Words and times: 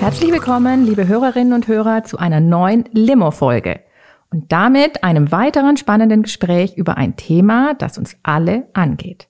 Herzlich 0.00 0.32
willkommen, 0.32 0.86
liebe 0.86 1.06
Hörerinnen 1.06 1.52
und 1.52 1.68
Hörer, 1.68 2.04
zu 2.04 2.16
einer 2.16 2.40
neuen 2.40 2.86
Limo-Folge 2.90 3.80
und 4.30 4.50
damit 4.50 5.04
einem 5.04 5.30
weiteren 5.30 5.76
spannenden 5.76 6.22
Gespräch 6.22 6.74
über 6.74 6.96
ein 6.96 7.16
Thema, 7.16 7.74
das 7.74 7.98
uns 7.98 8.16
alle 8.22 8.66
angeht. 8.72 9.28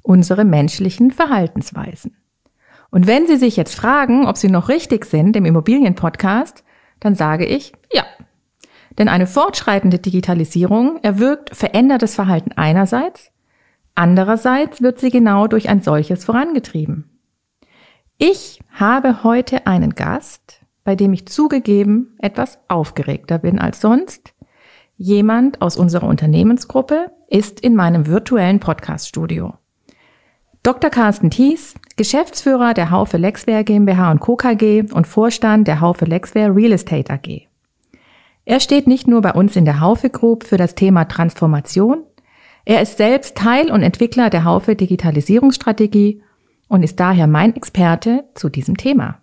Unsere 0.00 0.46
menschlichen 0.46 1.10
Verhaltensweisen. 1.10 2.16
Und 2.90 3.06
wenn 3.06 3.26
Sie 3.26 3.36
sich 3.36 3.58
jetzt 3.58 3.74
fragen, 3.74 4.26
ob 4.26 4.38
Sie 4.38 4.48
noch 4.48 4.70
richtig 4.70 5.04
sind 5.04 5.36
im 5.36 5.44
Immobilienpodcast, 5.44 6.64
dann 7.00 7.14
sage 7.14 7.44
ich 7.44 7.74
ja. 7.92 8.04
Denn 8.96 9.08
eine 9.08 9.26
fortschreitende 9.26 9.98
Digitalisierung 9.98 11.00
erwirkt 11.02 11.54
verändertes 11.54 12.14
Verhalten 12.14 12.52
einerseits, 12.56 13.30
andererseits 13.94 14.80
wird 14.80 15.00
sie 15.00 15.10
genau 15.10 15.48
durch 15.48 15.68
ein 15.68 15.82
solches 15.82 16.24
vorangetrieben. 16.24 17.17
Ich 18.20 18.58
habe 18.72 19.22
heute 19.22 19.68
einen 19.68 19.94
Gast, 19.94 20.60
bei 20.82 20.96
dem 20.96 21.12
ich 21.12 21.26
zugegeben 21.26 22.16
etwas 22.18 22.58
aufgeregter 22.66 23.38
bin 23.38 23.60
als 23.60 23.80
sonst. 23.80 24.34
Jemand 24.96 25.62
aus 25.62 25.76
unserer 25.76 26.08
Unternehmensgruppe 26.08 27.12
ist 27.28 27.60
in 27.60 27.76
meinem 27.76 28.08
virtuellen 28.08 28.58
Podcaststudio. 28.58 29.54
Dr. 30.64 30.90
Carsten 30.90 31.30
Thies, 31.30 31.74
Geschäftsführer 31.96 32.74
der 32.74 32.90
Haufe 32.90 33.18
Lexware 33.18 33.62
GmbH 33.62 34.10
und 34.10 34.18
Co. 34.18 34.34
KG 34.34 34.86
und 34.92 35.06
Vorstand 35.06 35.68
der 35.68 35.80
Haufe 35.80 36.04
Lexware 36.04 36.52
Real 36.56 36.72
Estate 36.72 37.12
AG. 37.12 37.46
Er 38.44 38.58
steht 38.58 38.88
nicht 38.88 39.06
nur 39.06 39.20
bei 39.20 39.32
uns 39.32 39.54
in 39.54 39.64
der 39.64 39.78
Haufe 39.78 40.10
Group 40.10 40.42
für 40.42 40.56
das 40.56 40.74
Thema 40.74 41.04
Transformation, 41.04 42.02
er 42.64 42.82
ist 42.82 42.98
selbst 42.98 43.34
Teil 43.36 43.70
und 43.70 43.82
Entwickler 43.82 44.28
der 44.28 44.44
Haufe 44.44 44.76
Digitalisierungsstrategie 44.76 46.20
und 46.68 46.82
ist 46.82 47.00
daher 47.00 47.26
mein 47.26 47.56
Experte 47.56 48.24
zu 48.34 48.48
diesem 48.48 48.76
Thema. 48.76 49.20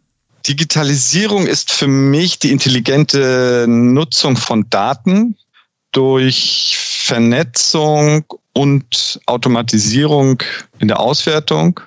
Digitalisierung 0.48 1.48
ist 1.48 1.72
für 1.72 1.88
mich 1.88 2.40
die 2.40 2.52
intelligente 2.52 3.66
Nutzung 3.68 4.36
von 4.36 4.70
Daten 4.70 5.38
durch 5.92 6.78
Vernetzung 6.78 8.26
und 8.54 9.20
Automatisierung 9.26 10.42
in 10.80 10.88
der 10.88 11.00
Auswertung, 11.00 11.80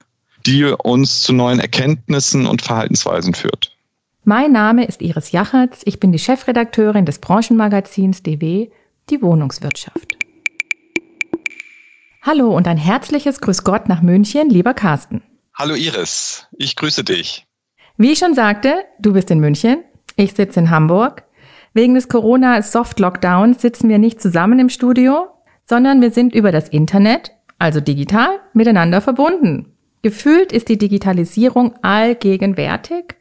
die 0.46 0.64
uns 0.64 1.22
zu 1.22 1.32
neuen 1.32 1.60
Erkenntnissen 1.60 2.46
und 2.46 2.62
Verhaltensweisen 2.62 3.34
führt. 3.34 3.76
Mein 4.24 4.52
Name 4.52 4.84
ist 4.86 5.02
Iris 5.02 5.32
Jachertz. 5.32 5.80
Ich 5.84 6.00
bin 6.00 6.12
die 6.12 6.18
Chefredakteurin 6.18 7.06
des 7.06 7.18
Branchenmagazins 7.18 8.22
DW, 8.22 8.68
die 9.08 9.22
Wohnungswirtschaft. 9.22 10.18
Hallo 12.22 12.54
und 12.54 12.68
ein 12.68 12.76
herzliches 12.76 13.40
Grüß 13.40 13.64
Gott 13.64 13.88
nach 13.88 14.02
München, 14.02 14.50
lieber 14.50 14.74
Carsten. 14.74 15.22
Hallo 15.60 15.74
Iris, 15.74 16.46
ich 16.56 16.76
grüße 16.76 17.02
dich. 17.02 17.44
Wie 17.96 18.12
ich 18.12 18.20
schon 18.20 18.36
sagte, 18.36 18.84
du 19.00 19.12
bist 19.12 19.28
in 19.32 19.40
München, 19.40 19.82
ich 20.14 20.34
sitze 20.34 20.60
in 20.60 20.70
Hamburg. 20.70 21.24
Wegen 21.74 21.96
des 21.96 22.08
Corona-Soft-Lockdowns 22.08 23.60
sitzen 23.60 23.88
wir 23.88 23.98
nicht 23.98 24.22
zusammen 24.22 24.60
im 24.60 24.68
Studio, 24.68 25.26
sondern 25.68 26.00
wir 26.00 26.12
sind 26.12 26.32
über 26.32 26.52
das 26.52 26.68
Internet, 26.68 27.32
also 27.58 27.80
digital, 27.80 28.38
miteinander 28.52 29.00
verbunden. 29.00 29.74
Gefühlt 30.02 30.52
ist 30.52 30.68
die 30.68 30.78
Digitalisierung 30.78 31.74
allgegenwärtig. 31.82 33.16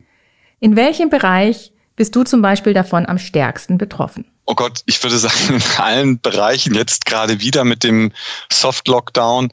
In 0.59 0.75
welchem 0.75 1.09
Bereich 1.09 1.73
bist 1.95 2.15
du 2.15 2.23
zum 2.23 2.43
Beispiel 2.43 2.75
davon 2.75 3.07
am 3.07 3.17
stärksten 3.17 3.79
betroffen? 3.79 4.25
Oh 4.45 4.53
Gott, 4.53 4.81
ich 4.85 5.01
würde 5.01 5.17
sagen, 5.17 5.55
in 5.55 5.83
allen 5.83 6.21
Bereichen 6.21 6.75
jetzt 6.75 7.07
gerade 7.07 7.41
wieder 7.41 7.63
mit 7.63 7.83
dem 7.83 8.11
Soft-Lockdown. 8.51 9.51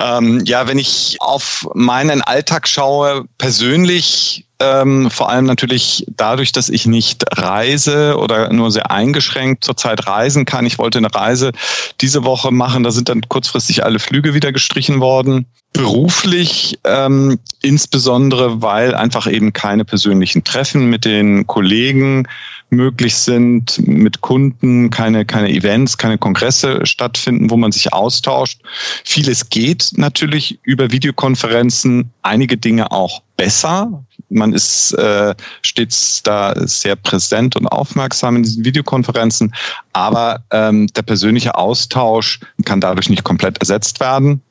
Ähm, 0.00 0.42
ja, 0.46 0.66
wenn 0.66 0.78
ich 0.78 1.16
auf 1.20 1.68
meinen 1.74 2.22
Alltag 2.22 2.66
schaue, 2.66 3.24
persönlich, 3.36 4.46
ähm, 4.58 5.10
vor 5.10 5.28
allem 5.28 5.44
natürlich 5.44 6.06
dadurch, 6.16 6.52
dass 6.52 6.70
ich 6.70 6.86
nicht 6.86 7.24
reise 7.38 8.16
oder 8.16 8.50
nur 8.52 8.70
sehr 8.70 8.90
eingeschränkt 8.90 9.64
zurzeit 9.64 10.06
reisen 10.06 10.46
kann. 10.46 10.64
Ich 10.64 10.78
wollte 10.78 10.98
eine 10.98 11.14
Reise 11.14 11.52
diese 12.00 12.24
Woche 12.24 12.50
machen, 12.50 12.82
da 12.82 12.90
sind 12.90 13.08
dann 13.10 13.22
kurzfristig 13.28 13.84
alle 13.84 13.98
Flüge 13.98 14.32
wieder 14.32 14.52
gestrichen 14.52 15.00
worden. 15.00 15.46
Beruflich, 15.72 16.78
ähm, 16.84 17.38
insbesondere 17.62 18.60
weil 18.60 18.94
einfach 18.94 19.30
eben 19.30 19.52
keine 19.52 19.84
persönlichen 19.84 20.42
Treffen 20.42 20.90
mit 20.90 21.04
den 21.04 21.46
Kollegen 21.46 22.26
möglich 22.70 23.16
sind, 23.16 23.78
mit 23.86 24.20
Kunden 24.20 24.90
keine, 24.90 25.24
keine 25.24 25.50
Events, 25.50 25.98
keine 25.98 26.18
Kongresse 26.18 26.86
stattfinden, 26.86 27.50
wo 27.50 27.56
man 27.56 27.72
sich 27.72 27.92
austauscht. 27.92 28.60
Vieles 29.04 29.50
geht 29.50 29.92
natürlich 29.96 30.58
über 30.62 30.90
Videokonferenzen, 30.90 32.10
einige 32.22 32.56
Dinge 32.56 32.90
auch 32.90 33.22
besser. 33.36 34.04
Man 34.28 34.52
ist 34.52 34.92
äh, 34.92 35.34
stets 35.62 36.22
da 36.22 36.54
sehr 36.66 36.96
präsent 36.96 37.56
und 37.56 37.66
aufmerksam 37.66 38.36
in 38.36 38.42
diesen 38.42 38.64
Videokonferenzen, 38.64 39.54
aber 39.92 40.44
ähm, 40.50 40.86
der 40.88 41.02
persönliche 41.02 41.56
Austausch 41.56 42.40
kann 42.64 42.80
dadurch 42.80 43.08
nicht 43.08 43.24
komplett 43.24 43.58
ersetzt 43.58 43.98
werden. 43.98 44.42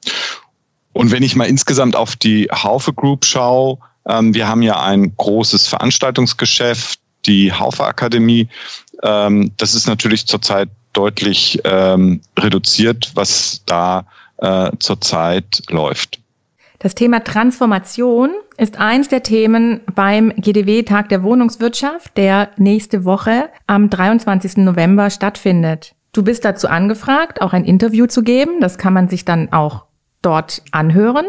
Und 0.99 1.11
wenn 1.11 1.23
ich 1.23 1.33
mal 1.37 1.45
insgesamt 1.45 1.95
auf 1.95 2.17
die 2.17 2.49
Haufe 2.51 2.91
Group 2.91 3.23
schaue, 3.23 3.77
ähm, 4.05 4.33
wir 4.33 4.49
haben 4.49 4.61
ja 4.61 4.83
ein 4.83 5.15
großes 5.15 5.65
Veranstaltungsgeschäft, 5.65 6.99
die 7.25 7.53
Haufe 7.53 7.85
Akademie. 7.85 8.49
Ähm, 9.01 9.53
das 9.55 9.75
ist 9.75 9.87
natürlich 9.87 10.27
zurzeit 10.27 10.67
deutlich 10.91 11.61
ähm, 11.63 12.19
reduziert, 12.37 13.11
was 13.13 13.61
da 13.65 14.07
äh, 14.39 14.71
zurzeit 14.79 15.61
läuft. 15.69 16.19
Das 16.79 16.95
Thema 16.95 17.23
Transformation 17.23 18.31
ist 18.57 18.77
eins 18.77 19.07
der 19.07 19.23
Themen 19.23 19.79
beim 19.95 20.33
GDW 20.35 20.83
Tag 20.83 21.07
der 21.07 21.23
Wohnungswirtschaft, 21.23 22.17
der 22.17 22.49
nächste 22.57 23.05
Woche 23.05 23.47
am 23.67 23.89
23. 23.89 24.57
November 24.57 25.09
stattfindet. 25.11 25.95
Du 26.11 26.23
bist 26.23 26.43
dazu 26.43 26.67
angefragt, 26.67 27.41
auch 27.41 27.53
ein 27.53 27.63
Interview 27.63 28.05
zu 28.07 28.21
geben. 28.21 28.59
Das 28.59 28.77
kann 28.77 28.91
man 28.91 29.07
sich 29.07 29.23
dann 29.23 29.53
auch 29.53 29.85
dort 30.21 30.61
anhören. 30.71 31.25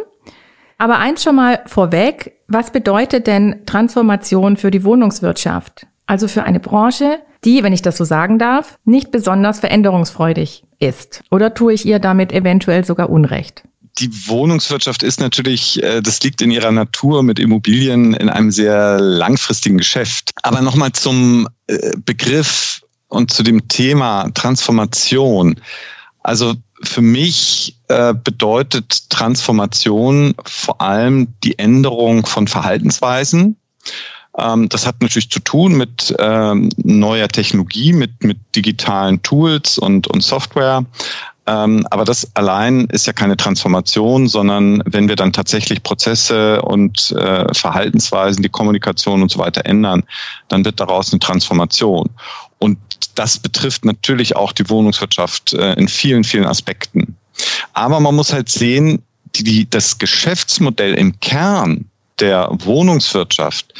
Aber 0.78 0.98
eins 0.98 1.22
schon 1.22 1.36
mal 1.36 1.62
vorweg, 1.66 2.38
was 2.48 2.72
bedeutet 2.72 3.26
denn 3.26 3.62
Transformation 3.66 4.56
für 4.56 4.70
die 4.70 4.82
Wohnungswirtschaft? 4.84 5.86
Also 6.06 6.26
für 6.26 6.42
eine 6.42 6.58
Branche, 6.58 7.18
die, 7.44 7.62
wenn 7.62 7.72
ich 7.72 7.82
das 7.82 7.96
so 7.96 8.04
sagen 8.04 8.38
darf, 8.38 8.78
nicht 8.84 9.10
besonders 9.10 9.60
veränderungsfreudig 9.60 10.64
ist. 10.78 11.22
Oder 11.30 11.54
tue 11.54 11.74
ich 11.74 11.86
ihr 11.86 11.98
damit 11.98 12.32
eventuell 12.32 12.84
sogar 12.84 13.10
Unrecht? 13.10 13.62
Die 13.98 14.10
Wohnungswirtschaft 14.28 15.02
ist 15.02 15.20
natürlich, 15.20 15.82
äh, 15.82 16.00
das 16.00 16.22
liegt 16.22 16.40
in 16.40 16.50
ihrer 16.50 16.72
Natur 16.72 17.22
mit 17.22 17.38
Immobilien 17.38 18.14
in 18.14 18.28
einem 18.28 18.50
sehr 18.50 18.98
langfristigen 18.98 19.78
Geschäft. 19.78 20.30
Aber 20.42 20.62
nochmal 20.62 20.92
zum 20.92 21.48
äh, 21.66 21.92
Begriff 22.04 22.82
und 23.08 23.30
zu 23.32 23.42
dem 23.42 23.68
Thema 23.68 24.30
Transformation. 24.34 25.56
Also 26.22 26.54
für 26.82 27.02
mich 27.02 27.76
äh, 27.88 28.14
bedeutet 28.14 29.10
Transformation 29.10 30.34
vor 30.44 30.80
allem 30.80 31.28
die 31.44 31.58
Änderung 31.58 32.26
von 32.26 32.46
Verhaltensweisen. 32.46 33.56
Ähm, 34.38 34.68
das 34.68 34.86
hat 34.86 35.00
natürlich 35.00 35.30
zu 35.30 35.40
tun 35.40 35.74
mit 35.74 36.14
ähm, 36.18 36.70
neuer 36.76 37.28
Technologie, 37.28 37.92
mit, 37.92 38.22
mit 38.22 38.38
digitalen 38.54 39.22
Tools 39.22 39.78
und, 39.78 40.06
und 40.08 40.22
Software. 40.22 40.84
Ähm, 41.46 41.86
aber 41.90 42.04
das 42.04 42.30
allein 42.36 42.84
ist 42.86 43.06
ja 43.06 43.12
keine 43.12 43.36
Transformation, 43.36 44.28
sondern 44.28 44.82
wenn 44.86 45.08
wir 45.08 45.16
dann 45.16 45.32
tatsächlich 45.32 45.82
Prozesse 45.82 46.62
und 46.62 47.12
äh, 47.12 47.52
Verhaltensweisen, 47.52 48.42
die 48.42 48.48
Kommunikation 48.48 49.22
und 49.22 49.30
so 49.30 49.38
weiter 49.38 49.66
ändern, 49.66 50.04
dann 50.48 50.64
wird 50.64 50.78
daraus 50.78 51.12
eine 51.12 51.18
Transformation. 51.18 52.08
Und 52.60 52.78
das 53.14 53.38
betrifft 53.38 53.84
natürlich 53.84 54.36
auch 54.36 54.52
die 54.52 54.68
Wohnungswirtschaft 54.68 55.54
äh, 55.54 55.72
in 55.74 55.88
vielen, 55.88 56.24
vielen 56.24 56.46
Aspekten. 56.46 57.16
Aber 57.72 57.98
man 58.00 58.14
muss 58.14 58.32
halt 58.32 58.48
sehen, 58.48 59.02
die, 59.34 59.44
die, 59.44 59.70
das 59.70 59.98
Geschäftsmodell 59.98 60.94
im 60.94 61.18
Kern 61.20 61.86
der 62.18 62.48
Wohnungswirtschaft, 62.50 63.72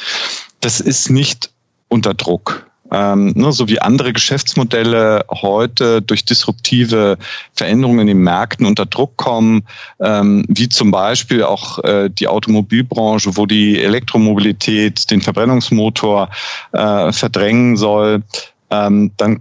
das 0.60 0.80
ist 0.80 1.10
nicht 1.10 1.50
unter 1.88 2.14
Druck. 2.14 2.70
ähm, 2.92 3.32
ne, 3.36 3.52
so 3.52 3.68
wie 3.68 3.80
andere 3.80 4.12
Geschäftsmodelle 4.12 5.24
heute 5.30 6.02
durch 6.02 6.24
disruptive 6.24 7.18
Veränderungen 7.54 8.00
in 8.00 8.06
den 8.08 8.18
Märkten 8.18 8.66
unter 8.66 8.86
Druck 8.86 9.16
kommen, 9.16 9.62
ähm, 10.00 10.44
wie 10.48 10.68
zum 10.68 10.90
Beispiel 10.90 11.44
auch 11.44 11.78
äh, 11.84 12.10
die 12.10 12.28
Automobilbranche, 12.28 13.36
wo 13.36 13.46
die 13.46 13.80
Elektromobilität 13.80 15.10
den 15.10 15.20
Verbrennungsmotor 15.20 16.30
äh, 16.72 17.12
verdrängen 17.12 17.76
soll, 17.76 18.22
ähm, 18.70 19.12
dann 19.16 19.40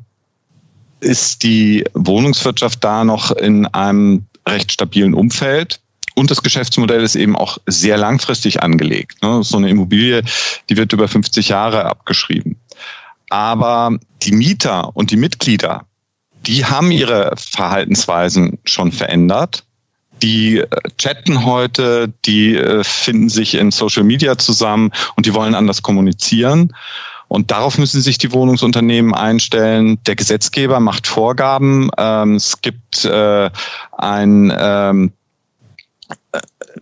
ist 1.01 1.43
die 1.43 1.85
Wohnungswirtschaft 1.93 2.83
da 2.83 3.03
noch 3.03 3.31
in 3.31 3.65
einem 3.67 4.25
recht 4.47 4.71
stabilen 4.71 5.13
Umfeld. 5.13 5.79
Und 6.15 6.31
das 6.31 6.43
Geschäftsmodell 6.43 7.01
ist 7.01 7.15
eben 7.15 7.35
auch 7.35 7.59
sehr 7.65 7.97
langfristig 7.97 8.61
angelegt. 8.61 9.21
Ne? 9.23 9.41
So 9.43 9.57
eine 9.57 9.69
Immobilie, 9.69 10.23
die 10.69 10.75
wird 10.75 10.91
über 10.91 11.07
50 11.07 11.49
Jahre 11.49 11.85
abgeschrieben. 11.85 12.57
Aber 13.29 13.97
die 14.23 14.33
Mieter 14.33 14.95
und 14.95 15.11
die 15.11 15.17
Mitglieder, 15.17 15.85
die 16.45 16.65
haben 16.65 16.91
ihre 16.91 17.33
Verhaltensweisen 17.37 18.57
schon 18.65 18.91
verändert. 18.91 19.63
Die 20.21 20.57
äh, 20.57 20.67
chatten 20.97 21.45
heute, 21.45 22.11
die 22.25 22.55
äh, 22.55 22.83
finden 22.83 23.29
sich 23.29 23.55
in 23.55 23.71
Social 23.71 24.03
Media 24.03 24.37
zusammen 24.37 24.91
und 25.15 25.25
die 25.25 25.33
wollen 25.33 25.55
anders 25.55 25.81
kommunizieren. 25.81 26.73
Und 27.29 27.51
darauf 27.51 27.77
müssen 27.77 28.01
sich 28.01 28.17
die 28.17 28.33
Wohnungsunternehmen 28.33 29.13
einstellen. 29.13 29.99
Der 30.05 30.15
Gesetzgeber 30.15 30.79
macht 30.79 31.07
Vorgaben. 31.07 31.89
Ähm, 31.97 32.35
es 32.35 32.59
gibt 32.61 33.05
äh, 33.05 33.49
ein 33.97 34.51
ähm, 34.57 35.13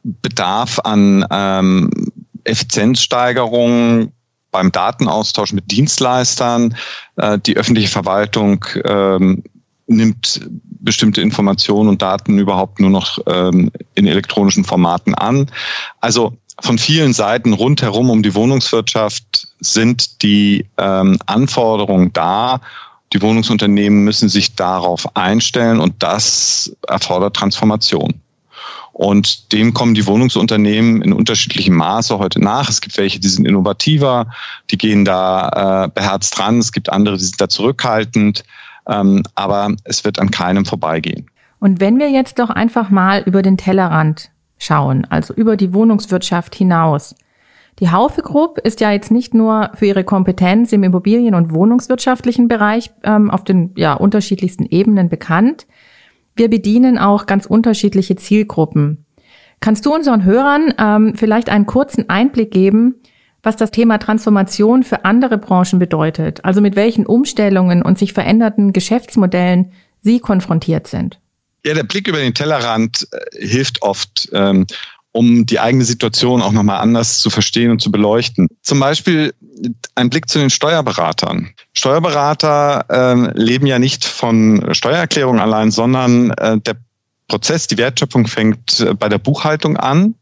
Bedarf 0.03 0.79
an 0.79 1.25
ähm, 1.29 1.91
Effizienzsteigerung 2.45 4.13
beim 4.51 4.71
Datenaustausch 4.71 5.51
mit 5.51 5.69
Dienstleistern. 5.69 6.77
Äh, 7.17 7.39
die 7.39 7.57
öffentliche 7.57 7.89
Verwaltung 7.89 8.63
ähm, 8.85 9.43
nimmt 9.87 10.41
bestimmte 10.79 11.21
Informationen 11.21 11.89
und 11.89 12.01
Daten 12.01 12.39
überhaupt 12.39 12.79
nur 12.79 12.89
noch 12.89 13.19
ähm, 13.27 13.69
in 13.95 14.07
elektronischen 14.07 14.63
Formaten 14.63 15.13
an. 15.13 15.51
Also 15.99 16.37
von 16.61 16.77
vielen 16.77 17.13
Seiten 17.13 17.53
rundherum 17.53 18.09
um 18.09 18.23
die 18.23 18.33
Wohnungswirtschaft 18.33 19.26
sind 19.59 20.21
die 20.21 20.65
ähm, 20.77 21.17
Anforderungen 21.25 22.13
da. 22.13 22.61
Die 23.13 23.21
Wohnungsunternehmen 23.21 24.03
müssen 24.03 24.29
sich 24.29 24.55
darauf 24.55 25.15
einstellen 25.15 25.79
und 25.79 25.95
das 26.03 26.75
erfordert 26.87 27.35
Transformation. 27.35 28.15
Und 28.91 29.51
dem 29.53 29.73
kommen 29.73 29.93
die 29.93 30.07
Wohnungsunternehmen 30.07 31.01
in 31.03 31.13
unterschiedlichem 31.13 31.75
Maße 31.75 32.17
heute 32.17 32.41
nach. 32.41 32.67
Es 32.67 32.81
gibt 32.81 32.97
welche, 32.97 33.19
die 33.19 33.27
sind 33.27 33.45
innovativer, 33.45 34.27
die 34.71 34.77
gehen 34.77 35.05
da 35.05 35.85
äh, 35.85 35.87
beherzt 35.89 36.37
dran. 36.37 36.57
Es 36.57 36.71
gibt 36.71 36.89
andere, 36.89 37.17
die 37.17 37.23
sind 37.23 37.39
da 37.39 37.47
zurückhaltend. 37.47 38.43
Ähm, 38.87 39.23
aber 39.35 39.75
es 39.83 40.03
wird 40.03 40.19
an 40.19 40.31
keinem 40.31 40.65
vorbeigehen. 40.65 41.29
Und 41.59 41.79
wenn 41.79 41.99
wir 41.99 42.09
jetzt 42.09 42.39
doch 42.39 42.49
einfach 42.49 42.89
mal 42.89 43.21
über 43.23 43.41
den 43.41 43.57
Tellerrand 43.57 44.31
schauen, 44.57 45.05
also 45.09 45.33
über 45.33 45.57
die 45.57 45.73
Wohnungswirtschaft 45.73 46.55
hinaus. 46.55 47.15
Die 47.79 47.91
Haufe 47.91 48.23
Group 48.23 48.57
ist 48.57 48.81
ja 48.81 48.91
jetzt 48.91 49.11
nicht 49.11 49.33
nur 49.33 49.69
für 49.75 49.85
ihre 49.85 50.03
Kompetenz 50.03 50.71
im 50.73 50.83
Immobilien- 50.83 51.35
und 51.35 51.53
Wohnungswirtschaftlichen 51.53 52.47
Bereich 52.47 52.89
ähm, 53.03 53.29
auf 53.29 53.43
den 53.43 53.71
ja, 53.75 53.93
unterschiedlichsten 53.93 54.65
Ebenen 54.65 55.09
bekannt. 55.09 55.67
Wir 56.35 56.49
bedienen 56.49 56.97
auch 56.97 57.27
ganz 57.27 57.45
unterschiedliche 57.45 58.15
Zielgruppen. 58.15 59.05
Kannst 59.59 59.85
du 59.85 59.93
unseren 59.93 60.23
Hörern 60.23 60.73
ähm, 60.79 61.13
vielleicht 61.15 61.49
einen 61.49 61.65
kurzen 61.65 62.09
Einblick 62.09 62.51
geben, 62.51 62.95
was 63.43 63.55
das 63.55 63.71
Thema 63.71 63.97
Transformation 63.99 64.83
für 64.83 65.05
andere 65.05 65.37
Branchen 65.37 65.79
bedeutet, 65.79 66.43
also 66.43 66.61
mit 66.61 66.75
welchen 66.75 67.05
Umstellungen 67.05 67.81
und 67.81 67.97
sich 67.97 68.13
veränderten 68.13 68.73
Geschäftsmodellen 68.73 69.71
Sie 70.01 70.19
konfrontiert 70.19 70.87
sind? 70.87 71.19
Ja, 71.65 71.73
der 71.73 71.83
Blick 71.83 72.07
über 72.07 72.19
den 72.19 72.33
Tellerrand 72.33 73.07
äh, 73.11 73.45
hilft 73.45 73.81
oft, 73.81 74.29
ähm, 74.31 74.65
um 75.17 75.47
die 75.47 75.59
eigene 75.59 75.83
Situation 75.83 76.43
auch 76.43 76.51
nochmal 76.51 76.79
anders 76.79 77.17
zu 77.17 77.31
verstehen 77.31 77.71
und 77.71 77.81
zu 77.81 77.91
beleuchten. 77.91 78.47
Zum 78.61 78.79
Beispiel 78.79 79.33
ein 79.95 80.11
Blick 80.11 80.29
zu 80.29 80.37
den 80.37 80.51
Steuerberatern. 80.51 81.49
Steuerberater 81.73 82.85
äh, 82.87 83.31
leben 83.33 83.65
ja 83.65 83.79
nicht 83.79 84.05
von 84.05 84.63
Steuererklärung 84.73 85.39
allein, 85.39 85.71
sondern 85.71 86.29
äh, 86.31 86.59
der 86.59 86.75
Prozess, 87.27 87.65
die 87.65 87.79
Wertschöpfung 87.79 88.27
fängt 88.27 88.79
äh, 88.79 88.93
bei 88.93 89.09
der 89.09 89.17
Buchhaltung 89.17 89.75
an. 89.77 90.13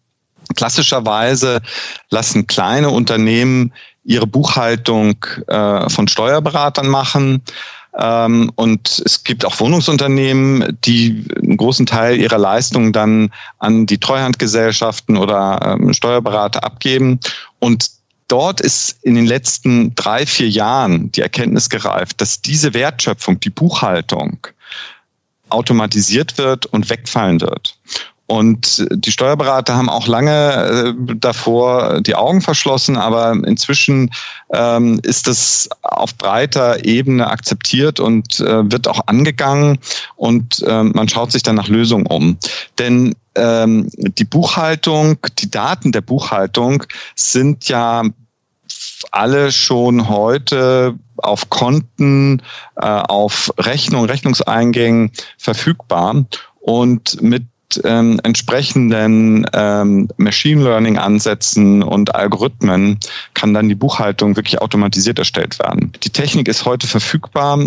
Klassischerweise 0.55 1.61
lassen 2.09 2.47
kleine 2.47 2.89
Unternehmen 2.89 3.73
ihre 4.05 4.27
Buchhaltung 4.27 5.17
äh, 5.47 5.89
von 5.89 6.07
Steuerberatern 6.07 6.87
machen. 6.87 7.41
Ähm, 7.97 8.51
und 8.55 9.01
es 9.05 9.23
gibt 9.23 9.45
auch 9.45 9.59
Wohnungsunternehmen, 9.59 10.77
die 10.83 11.25
einen 11.41 11.57
großen 11.57 11.85
Teil 11.85 12.17
ihrer 12.17 12.37
Leistungen 12.37 12.91
dann 12.91 13.31
an 13.59 13.85
die 13.85 13.97
Treuhandgesellschaften 13.97 15.17
oder 15.17 15.59
ähm, 15.79 15.93
Steuerberater 15.93 16.63
abgeben. 16.63 17.19
Und 17.59 17.89
dort 18.27 18.59
ist 18.59 18.97
in 19.03 19.15
den 19.15 19.25
letzten 19.25 19.95
drei, 19.95 20.25
vier 20.25 20.49
Jahren 20.49 21.11
die 21.11 21.21
Erkenntnis 21.21 21.69
gereift, 21.69 22.19
dass 22.19 22.41
diese 22.41 22.73
Wertschöpfung, 22.73 23.39
die 23.39 23.49
Buchhaltung, 23.49 24.47
automatisiert 25.49 26.37
wird 26.37 26.65
und 26.65 26.89
wegfallen 26.89 27.39
wird. 27.39 27.74
Und 28.27 28.87
die 28.91 29.11
Steuerberater 29.11 29.75
haben 29.75 29.89
auch 29.89 30.07
lange 30.07 30.95
äh, 30.97 31.15
davor 31.17 32.01
die 32.01 32.15
Augen 32.15 32.41
verschlossen, 32.41 32.97
aber 32.97 33.31
inzwischen 33.45 34.09
ähm, 34.51 34.99
ist 35.03 35.27
das 35.27 35.69
auf 35.83 36.15
breiter 36.15 36.83
Ebene 36.85 37.27
akzeptiert 37.27 37.99
und 37.99 38.39
äh, 38.39 38.71
wird 38.71 38.87
auch 38.87 39.01
angegangen 39.05 39.77
und 40.15 40.63
äh, 40.63 40.83
man 40.83 41.07
schaut 41.07 41.31
sich 41.31 41.43
dann 41.43 41.55
nach 41.55 41.67
Lösungen 41.67 42.07
um. 42.07 42.37
Denn 42.79 43.13
ähm, 43.35 43.89
die 43.95 44.25
Buchhaltung, 44.25 45.17
die 45.37 45.51
Daten 45.51 45.91
der 45.91 46.01
Buchhaltung 46.01 46.83
sind 47.15 47.67
ja 47.67 48.03
alle 49.11 49.51
schon 49.51 50.09
heute 50.09 50.95
auf 51.17 51.49
Konten, 51.49 52.41
äh, 52.75 52.85
auf 52.85 53.53
Rechnung, 53.57 54.05
Rechnungseingängen 54.05 55.11
verfügbar. 55.37 56.25
Und 56.59 57.21
mit 57.21 57.43
ähm, 57.83 58.19
entsprechenden 58.23 59.45
ähm, 59.53 60.07
Machine 60.17 60.63
Learning 60.63 60.97
Ansätzen 60.97 61.83
und 61.83 62.15
Algorithmen 62.15 62.99
kann 63.33 63.53
dann 63.53 63.69
die 63.69 63.75
Buchhaltung 63.75 64.35
wirklich 64.35 64.61
automatisiert 64.61 65.19
erstellt 65.19 65.59
werden. 65.59 65.91
Die 66.03 66.09
Technik 66.09 66.47
ist 66.47 66.65
heute 66.65 66.87
verfügbar. 66.87 67.59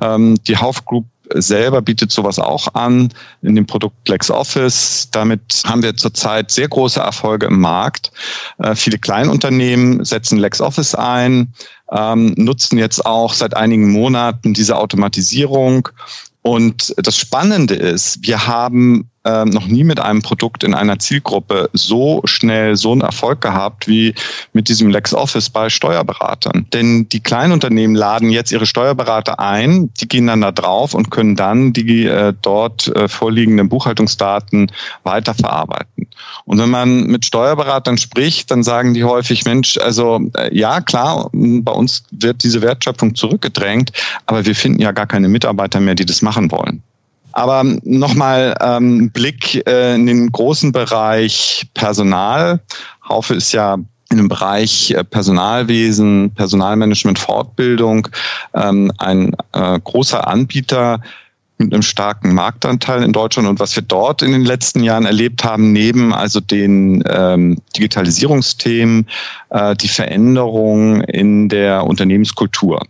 Ähm, 0.00 0.36
die 0.46 0.56
Hauf 0.56 0.84
Group 0.84 1.06
selber 1.34 1.82
bietet 1.82 2.10
sowas 2.10 2.38
auch 2.38 2.74
an 2.74 3.12
in 3.42 3.54
dem 3.54 3.66
Produkt 3.66 4.08
LexOffice. 4.08 5.08
Damit 5.10 5.62
haben 5.66 5.82
wir 5.82 5.96
zurzeit 5.96 6.50
sehr 6.50 6.68
große 6.68 7.00
Erfolge 7.00 7.46
im 7.46 7.60
Markt. 7.60 8.10
Äh, 8.58 8.74
viele 8.74 8.98
Kleinunternehmen 8.98 10.04
setzen 10.04 10.38
LexOffice 10.38 10.94
ein, 10.94 11.52
ähm, 11.92 12.34
nutzen 12.36 12.78
jetzt 12.78 13.04
auch 13.04 13.34
seit 13.34 13.54
einigen 13.56 13.90
Monaten 13.90 14.54
diese 14.54 14.76
Automatisierung. 14.76 15.88
Und 16.42 16.94
das 16.96 17.16
Spannende 17.16 17.74
ist, 17.74 18.26
wir 18.26 18.46
haben 18.46 19.10
äh, 19.24 19.44
noch 19.44 19.66
nie 19.66 19.84
mit 19.84 20.00
einem 20.00 20.22
Produkt 20.22 20.64
in 20.64 20.74
einer 20.74 20.98
Zielgruppe 20.98 21.70
so 21.72 22.22
schnell 22.24 22.76
so 22.76 22.92
einen 22.92 23.00
Erfolg 23.00 23.40
gehabt 23.40 23.88
wie 23.88 24.14
mit 24.52 24.68
diesem 24.68 24.90
LexOffice 24.90 25.50
bei 25.50 25.68
Steuerberatern. 25.68 26.66
Denn 26.72 27.08
die 27.08 27.20
Kleinunternehmen 27.20 27.96
laden 27.96 28.30
jetzt 28.30 28.52
ihre 28.52 28.66
Steuerberater 28.66 29.38
ein, 29.40 29.90
die 30.00 30.08
gehen 30.08 30.26
dann 30.26 30.40
da 30.40 30.52
drauf 30.52 30.94
und 30.94 31.10
können 31.10 31.36
dann 31.36 31.72
die 31.72 32.06
äh, 32.06 32.32
dort 32.42 32.88
äh, 32.96 33.08
vorliegenden 33.08 33.68
Buchhaltungsdaten 33.68 34.70
weiterverarbeiten. 35.02 36.06
Und 36.44 36.58
wenn 36.58 36.70
man 36.70 37.06
mit 37.06 37.24
Steuerberatern 37.24 37.98
spricht, 37.98 38.50
dann 38.50 38.62
sagen 38.62 38.94
die 38.94 39.04
häufig, 39.04 39.44
Mensch, 39.44 39.78
also 39.78 40.20
äh, 40.36 40.56
ja, 40.56 40.80
klar, 40.80 41.28
bei 41.32 41.72
uns 41.72 42.04
wird 42.10 42.42
diese 42.42 42.62
Wertschöpfung 42.62 43.14
zurückgedrängt, 43.14 43.92
aber 44.26 44.44
wir 44.46 44.54
finden 44.54 44.80
ja 44.80 44.92
gar 44.92 45.06
keine 45.06 45.28
Mitarbeiter 45.28 45.80
mehr, 45.80 45.94
die 45.94 46.06
das 46.06 46.22
machen 46.22 46.50
wollen. 46.50 46.82
Aber 47.32 47.64
nochmal 47.82 48.54
ähm, 48.60 49.10
Blick 49.10 49.66
äh, 49.66 49.94
in 49.94 50.06
den 50.06 50.32
großen 50.32 50.72
Bereich 50.72 51.66
Personal. 51.74 52.60
Haufe 53.08 53.34
ist 53.34 53.52
ja 53.52 53.78
in 54.10 54.16
dem 54.16 54.28
Bereich 54.28 54.90
äh, 54.90 55.04
Personalwesen, 55.04 56.30
Personalmanagement, 56.34 57.18
Fortbildung 57.18 58.08
ähm, 58.54 58.90
ein 58.98 59.34
äh, 59.52 59.78
großer 59.82 60.26
Anbieter 60.26 61.00
mit 61.58 61.72
einem 61.72 61.82
starken 61.82 62.34
Marktanteil 62.34 63.02
in 63.02 63.12
Deutschland. 63.12 63.48
Und 63.48 63.60
was 63.60 63.74
wir 63.74 63.82
dort 63.82 64.22
in 64.22 64.32
den 64.32 64.44
letzten 64.44 64.82
Jahren 64.82 65.06
erlebt 65.06 65.44
haben, 65.44 65.72
neben 65.72 66.14
also 66.14 66.40
den 66.40 67.02
ähm, 67.08 67.60
Digitalisierungsthemen, 67.76 69.06
äh, 69.50 69.74
die 69.74 69.88
Veränderung 69.88 71.02
in 71.02 71.48
der 71.48 71.84
Unternehmenskultur. 71.84 72.86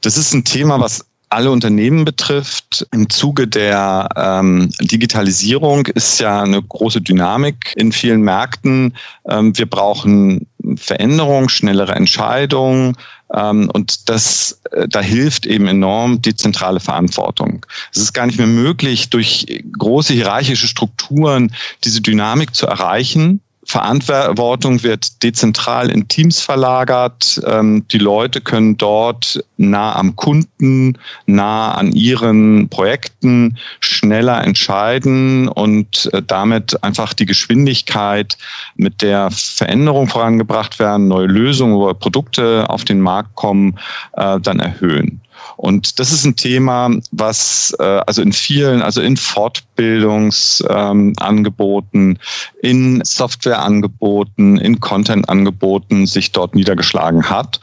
Das 0.00 0.16
ist 0.16 0.32
ein 0.32 0.44
Thema, 0.44 0.80
was 0.80 1.04
alle 1.34 1.50
Unternehmen 1.50 2.04
betrifft. 2.04 2.86
Im 2.92 3.10
Zuge 3.10 3.46
der 3.48 4.08
ähm, 4.16 4.70
Digitalisierung 4.80 5.86
ist 5.86 6.20
ja 6.20 6.42
eine 6.42 6.62
große 6.62 7.00
Dynamik 7.00 7.72
in 7.76 7.92
vielen 7.92 8.22
Märkten. 8.22 8.94
Ähm, 9.28 9.56
wir 9.56 9.66
brauchen 9.66 10.46
Veränderung, 10.76 11.48
schnellere 11.48 11.94
Entscheidungen. 11.94 12.96
Ähm, 13.34 13.70
und 13.72 14.08
das, 14.08 14.60
äh, 14.72 14.86
da 14.88 15.00
hilft 15.00 15.46
eben 15.46 15.66
enorm 15.66 16.22
die 16.22 16.36
zentrale 16.36 16.80
Verantwortung. 16.80 17.66
Es 17.92 18.00
ist 18.00 18.12
gar 18.12 18.26
nicht 18.26 18.38
mehr 18.38 18.46
möglich, 18.46 19.10
durch 19.10 19.62
große 19.76 20.14
hierarchische 20.14 20.68
Strukturen 20.68 21.52
diese 21.82 22.00
Dynamik 22.00 22.54
zu 22.54 22.66
erreichen. 22.66 23.40
Verantwortung 23.66 24.82
wird 24.82 25.22
dezentral 25.22 25.90
in 25.90 26.06
Teams 26.08 26.40
verlagert. 26.40 27.40
Ähm, 27.46 27.86
die 27.88 27.98
Leute 27.98 28.40
können 28.40 28.76
dort 28.76 29.42
nah 29.56 29.96
am 29.96 30.16
Kunden, 30.16 30.98
nah 31.26 31.72
an 31.72 31.92
ihren 31.92 32.68
Projekten 32.68 33.56
schneller 33.80 34.42
entscheiden 34.44 35.48
und 35.48 36.10
äh, 36.12 36.22
damit 36.22 36.82
einfach 36.82 37.14
die 37.14 37.26
Geschwindigkeit, 37.26 38.36
mit 38.76 39.02
der 39.02 39.30
Veränderung 39.30 40.08
vorangebracht 40.08 40.78
werden, 40.78 41.08
neue 41.08 41.26
Lösungen 41.26 41.74
oder 41.74 41.94
Produkte 41.94 42.68
auf 42.68 42.84
den 42.84 43.00
Markt 43.00 43.34
kommen, 43.34 43.78
äh, 44.12 44.38
dann 44.40 44.60
erhöhen. 44.60 45.20
Und 45.56 45.98
das 45.98 46.12
ist 46.12 46.24
ein 46.24 46.36
Thema, 46.36 46.90
was 47.10 47.74
äh, 47.78 48.02
also 48.06 48.22
in 48.22 48.32
vielen, 48.32 48.82
also 48.82 49.00
in 49.00 49.16
Fortbildungsangeboten, 49.16 52.10
ähm, 52.10 52.18
in 52.62 53.02
Softwareangeboten, 53.04 54.58
in 54.58 54.78
Content-Angeboten 54.80 56.06
sich 56.06 56.30
dort 56.32 56.54
niedergeschlagen 56.54 57.30
hat. 57.30 57.60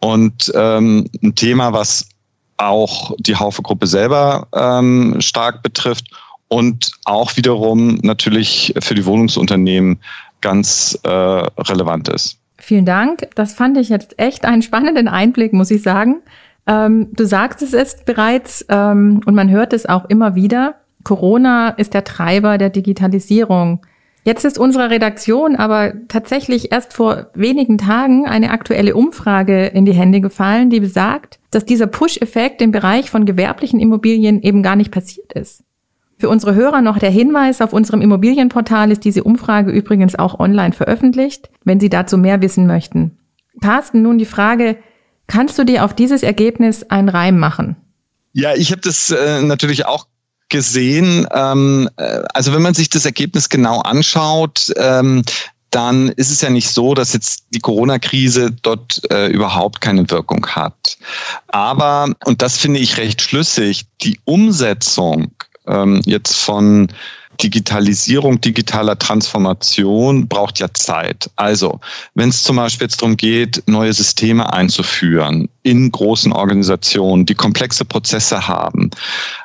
Und 0.00 0.52
ähm, 0.54 1.08
ein 1.22 1.34
Thema, 1.34 1.72
was 1.72 2.08
auch 2.56 3.14
die 3.18 3.36
Haufe-Gruppe 3.36 3.86
selber 3.86 4.48
ähm, 4.54 5.16
stark 5.20 5.62
betrifft 5.62 6.10
und 6.48 6.90
auch 7.04 7.36
wiederum 7.36 7.98
natürlich 8.02 8.74
für 8.80 8.94
die 8.94 9.06
Wohnungsunternehmen 9.06 10.00
ganz 10.40 10.98
äh, 11.04 11.08
relevant 11.08 12.08
ist. 12.08 12.38
Vielen 12.58 12.84
Dank. 12.84 13.28
Das 13.34 13.54
fand 13.54 13.78
ich 13.78 13.88
jetzt 13.88 14.18
echt 14.18 14.44
einen 14.44 14.60
spannenden 14.60 15.08
Einblick, 15.08 15.52
muss 15.52 15.70
ich 15.70 15.82
sagen. 15.82 16.16
Ähm, 16.70 17.08
du 17.12 17.26
sagst 17.26 17.62
es 17.62 17.72
jetzt 17.72 18.04
bereits 18.04 18.64
ähm, 18.68 19.20
und 19.26 19.34
man 19.34 19.50
hört 19.50 19.72
es 19.72 19.86
auch 19.86 20.04
immer 20.04 20.36
wieder. 20.36 20.76
Corona 21.02 21.70
ist 21.70 21.94
der 21.94 22.04
Treiber 22.04 22.58
der 22.58 22.70
Digitalisierung. 22.70 23.84
Jetzt 24.22 24.44
ist 24.44 24.58
unserer 24.58 24.90
Redaktion 24.90 25.56
aber 25.56 25.94
tatsächlich 26.06 26.70
erst 26.70 26.92
vor 26.92 27.30
wenigen 27.34 27.76
Tagen 27.76 28.26
eine 28.26 28.50
aktuelle 28.50 28.94
Umfrage 28.94 29.66
in 29.66 29.84
die 29.84 29.94
Hände 29.94 30.20
gefallen, 30.20 30.70
die 30.70 30.78
besagt, 30.78 31.40
dass 31.50 31.64
dieser 31.64 31.88
Push-Effekt 31.88 32.62
im 32.62 32.70
Bereich 32.70 33.10
von 33.10 33.24
gewerblichen 33.24 33.80
Immobilien 33.80 34.40
eben 34.40 34.62
gar 34.62 34.76
nicht 34.76 34.92
passiert 34.92 35.32
ist. 35.32 35.64
Für 36.18 36.28
unsere 36.28 36.54
Hörer 36.54 36.82
noch 36.82 36.98
der 36.98 37.10
Hinweis, 37.10 37.62
auf 37.62 37.72
unserem 37.72 38.02
Immobilienportal 38.02 38.92
ist 38.92 39.04
diese 39.04 39.24
Umfrage 39.24 39.72
übrigens 39.72 40.16
auch 40.16 40.38
online 40.38 40.74
veröffentlicht, 40.74 41.50
wenn 41.64 41.80
Sie 41.80 41.88
dazu 41.88 42.18
mehr 42.18 42.42
wissen 42.42 42.66
möchten. 42.66 43.18
Carsten, 43.60 44.02
nun 44.02 44.18
die 44.18 44.26
Frage, 44.26 44.76
Kannst 45.30 45.56
du 45.58 45.64
dir 45.64 45.84
auf 45.84 45.94
dieses 45.94 46.24
Ergebnis 46.24 46.82
einen 46.90 47.08
Reim 47.08 47.38
machen? 47.38 47.76
Ja, 48.32 48.54
ich 48.56 48.72
habe 48.72 48.80
das 48.80 49.10
äh, 49.10 49.40
natürlich 49.42 49.86
auch 49.86 50.08
gesehen. 50.48 51.24
Ähm, 51.32 51.88
äh, 51.98 52.22
also 52.34 52.52
wenn 52.52 52.62
man 52.62 52.74
sich 52.74 52.90
das 52.90 53.04
Ergebnis 53.04 53.48
genau 53.48 53.78
anschaut, 53.78 54.72
ähm, 54.76 55.22
dann 55.70 56.08
ist 56.08 56.32
es 56.32 56.40
ja 56.40 56.50
nicht 56.50 56.68
so, 56.68 56.94
dass 56.94 57.12
jetzt 57.12 57.44
die 57.54 57.60
Corona-Krise 57.60 58.50
dort 58.62 59.02
äh, 59.12 59.28
überhaupt 59.28 59.80
keine 59.80 60.10
Wirkung 60.10 60.44
hat. 60.48 60.98
Aber, 61.46 62.12
und 62.24 62.42
das 62.42 62.58
finde 62.58 62.80
ich 62.80 62.96
recht 62.96 63.22
schlüssig, 63.22 63.84
die 64.02 64.18
Umsetzung 64.24 65.30
ähm, 65.68 66.02
jetzt 66.06 66.38
von 66.38 66.88
Digitalisierung, 67.42 68.40
digitaler 68.40 68.98
Transformation 68.98 70.28
braucht 70.28 70.58
ja 70.58 70.72
Zeit. 70.74 71.30
Also, 71.36 71.80
wenn 72.14 72.28
es 72.28 72.42
zum 72.42 72.56
Beispiel 72.56 72.86
jetzt 72.86 73.00
darum 73.00 73.16
geht, 73.16 73.62
neue 73.66 73.92
Systeme 73.92 74.52
einzuführen 74.52 75.48
in 75.62 75.90
großen 75.90 76.32
Organisationen, 76.32 77.26
die 77.26 77.34
komplexe 77.34 77.84
Prozesse 77.84 78.48
haben, 78.48 78.90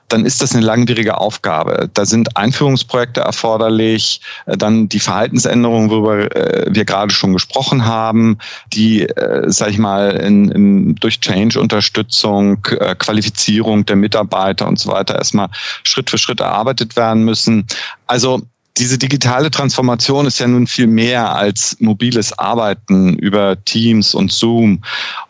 dann 0.08 0.26
ist 0.26 0.42
das 0.42 0.54
eine 0.54 0.66
langwierige 0.66 1.18
Aufgabe. 1.18 1.90
Da 1.94 2.06
sind 2.06 2.38
Einführungsprojekte 2.38 3.22
erforderlich, 3.22 4.22
äh, 4.46 4.58
dann 4.58 4.88
die 4.88 5.00
Verhaltensänderungen, 5.00 5.90
worüber 5.90 6.36
äh, 6.36 6.68
wir 6.70 6.86
gerade 6.86 7.14
schon 7.14 7.34
gesprochen 7.34 7.86
haben, 7.86 8.38
die, 8.74 9.04
äh, 9.04 9.44
sag 9.48 9.70
ich 9.70 9.78
mal, 9.78 10.12
in, 10.12 10.50
in, 10.52 10.96
durch 10.96 11.20
Change-Unterstützung, 11.20 12.62
Qualifizierung 12.62 13.86
der 13.86 13.96
Mitarbeiter 13.96 14.68
und 14.68 14.80
so 14.80 14.92
weiter 14.92 15.16
erstmal 15.16 15.50
Schritt 15.84 16.10
für 16.10 16.18
Schritt 16.18 16.40
erarbeitet 16.40 16.96
werden 16.96 17.24
müssen. 17.24 17.66
Also 18.08 18.42
diese 18.78 18.98
digitale 18.98 19.50
Transformation 19.50 20.26
ist 20.26 20.40
ja 20.40 20.48
nun 20.48 20.68
viel 20.68 20.88
mehr 20.88 21.34
als 21.34 21.78
mobiles 21.80 22.38
Arbeiten 22.38 23.16
über 23.18 23.64
Teams 23.64 24.14
und 24.14 24.32
Zoom. 24.32 24.82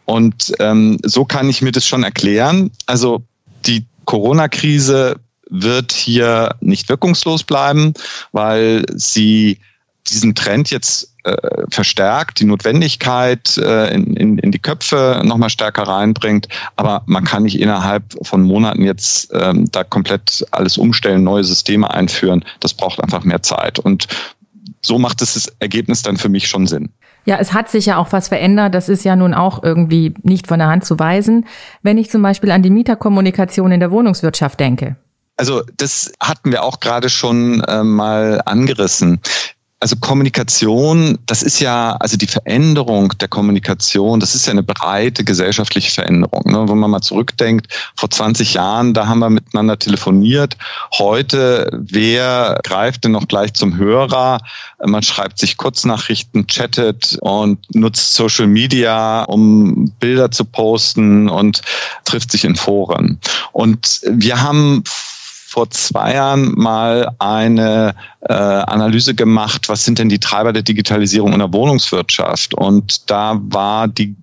Und 0.06 0.52
ähm, 0.60 0.98
so 1.04 1.26
kann 1.26 1.50
ich 1.50 1.62
mir 1.62 1.72
das 1.72 1.86
schon 1.86 2.04
erklären. 2.04 2.72
Also 2.88 3.24
die 3.68 3.86
Corona-Krise 4.06 5.18
wird 5.50 5.92
hier 5.92 6.56
nicht 6.60 6.90
wirkungslos 6.90 7.44
bleiben, 7.44 7.94
weil 8.32 8.86
sie 8.94 9.60
diesen 10.08 10.36
Trend 10.36 10.70
jetzt 10.70 11.14
äh, 11.24 11.66
verstärkt, 11.70 12.40
die 12.40 12.46
Notwendigkeit 12.46 13.58
äh, 13.58 13.94
in, 13.94 14.16
in, 14.16 14.38
in 14.38 14.52
die 14.52 14.60
Köpfe 14.60 15.22
nochmal 15.24 15.50
stärker 15.50 15.84
reinbringt. 15.84 16.48
Aber 16.76 17.02
man 17.08 17.24
kann 17.24 17.44
nicht 17.44 17.60
innerhalb 17.60 18.04
von 18.22 18.44
Monaten 18.44 18.84
jetzt 18.84 19.32
ähm, 19.34 19.70
da 19.72 19.84
komplett 19.84 20.46
alles 20.52 20.78
umstellen, 20.78 21.24
neue 21.24 21.44
Systeme 21.44 21.92
einführen. 21.92 22.46
Das 22.60 22.76
braucht 22.76 23.02
einfach 23.02 23.24
mehr 23.24 23.42
Zeit. 23.42 23.80
Und 23.80 24.08
so 24.82 25.00
macht 25.00 25.22
es 25.24 25.34
das 25.34 25.48
Ergebnis 25.60 26.04
dann 26.04 26.18
für 26.18 26.30
mich 26.30 26.48
schon 26.48 26.68
Sinn. 26.68 26.90
Ja, 27.26 27.38
es 27.38 27.54
hat 27.54 27.70
sich 27.70 27.88
ja 27.88 27.98
auch 27.98 28.12
was 28.12 28.28
verändert. 28.28 28.74
Das 28.74 28.88
ist 28.88 29.04
ja 29.04 29.16
nun 29.16 29.34
auch 29.34 29.64
irgendwie 29.64 30.14
nicht 30.24 30.48
von 30.48 30.60
der 30.60 30.68
Hand 30.68 30.86
zu 30.86 31.00
weisen. 31.00 31.46
Wenn 31.82 31.98
ich 31.98 32.10
zum 32.10 32.22
Beispiel 32.22 32.52
an 32.52 32.62
die 32.62 32.70
Mieterkommunikation 32.70 33.72
in 33.72 33.80
der 33.80 33.92
Wohnungswirtschaft 33.92 34.60
denke. 34.60 34.96
Also 35.38 35.64
das 35.76 36.12
hatten 36.22 36.52
wir 36.52 36.64
auch 36.64 36.80
gerade 36.80 37.10
schon 37.10 37.62
äh, 37.64 37.84
mal 37.84 38.42
angerissen. 38.46 39.20
Also 39.82 39.98
Kommunikation, 39.98 41.20
das 41.26 41.44
ist 41.44 41.60
ja, 41.60 41.98
also 42.00 42.16
die 42.16 42.28
Veränderung 42.28 43.10
der 43.20 43.28
Kommunikation, 43.28 44.22
das 44.22 44.34
ist 44.34 44.46
ja 44.46 44.52
eine 44.52 44.64
breite 44.64 45.26
gesellschaftliche 45.26 45.92
Veränderung. 45.92 46.50
Ne? 46.50 46.70
Wenn 46.70 46.78
man 46.78 46.92
mal 46.92 47.02
zurückdenkt, 47.02 47.68
vor 47.96 48.10
20 48.10 48.54
Jahren, 48.54 48.94
da 48.94 49.08
haben 49.08 49.20
wir 49.20 49.30
miteinander 49.30 49.78
telefoniert. 49.78 50.56
Heute, 50.98 51.70
wer 51.74 52.58
greift 52.64 53.04
denn 53.04 53.12
noch 53.12 53.28
gleich 53.28 53.54
zum 53.54 53.76
Hörer? 53.76 54.40
Man 54.84 55.04
schreibt 55.04 55.40
sich 55.40 55.58
Kurznachrichten, 55.58 56.48
chattet 56.48 57.18
und 57.20 57.60
nutzt 57.76 58.16
Social 58.16 58.48
Media, 58.48 59.24
um 59.24 59.92
Bilder 60.00 60.32
zu 60.32 60.46
posten 60.46 61.28
und 61.28 61.62
trifft 62.06 62.32
sich 62.32 62.46
in 62.46 62.56
Foren. 62.56 63.20
Und 63.52 64.02
wir 64.10 64.42
haben 64.42 64.86
vor 65.56 65.70
zwei 65.70 66.16
Jahren 66.16 66.52
mal 66.58 67.10
eine 67.18 67.96
äh, 68.28 68.34
Analyse 68.34 69.16
gemacht, 69.16 69.70
was 69.70 69.86
sind 69.86 70.00
denn 70.00 70.10
die 70.10 70.20
Treiber 70.20 70.52
der 70.52 70.64
Digitalisierung 70.64 71.32
in 71.32 71.40
der 71.40 71.54
Wohnungswirtschaft? 71.54 72.54
Und 72.56 73.10
da 73.10 73.40
war 73.42 73.88
die 73.88 74.18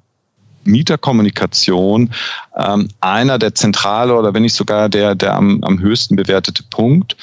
Mieterkommunikation 0.65 2.11
ähm, 2.59 2.89
einer 3.01 3.39
der 3.39 3.55
zentrale 3.55 4.15
oder 4.15 4.35
wenn 4.35 4.43
nicht 4.43 4.55
sogar 4.55 4.91
der, 4.91 5.15
der 5.15 5.35
am, 5.35 5.65
am 5.65 5.81
höchsten 5.81 6.17
bewertete 6.17 6.65
Punkt. 6.65 7.17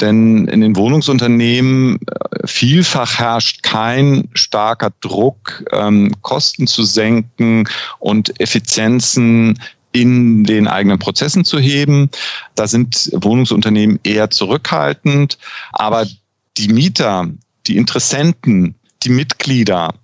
Denn 0.00 0.46
in 0.46 0.60
den 0.60 0.76
Wohnungsunternehmen 0.76 1.98
äh, 2.06 2.46
vielfach 2.46 3.18
herrscht 3.18 3.64
kein 3.64 4.28
starker 4.34 4.92
Druck, 5.00 5.64
ähm, 5.72 6.12
Kosten 6.22 6.68
zu 6.68 6.84
senken 6.84 7.68
und 7.98 8.40
Effizienzen 8.40 9.58
in 9.92 10.44
den 10.44 10.68
eigenen 10.68 10.98
Prozessen 10.98 11.44
zu 11.44 11.58
heben. 11.58 12.10
Da 12.54 12.66
sind 12.66 13.10
Wohnungsunternehmen 13.12 13.98
eher 14.04 14.30
zurückhaltend, 14.30 15.38
aber 15.72 16.06
die 16.56 16.68
Mieter, 16.68 17.28
die 17.66 17.76
Interessenten, 17.76 18.74
die 19.02 19.10
Mitglieder, 19.10 19.94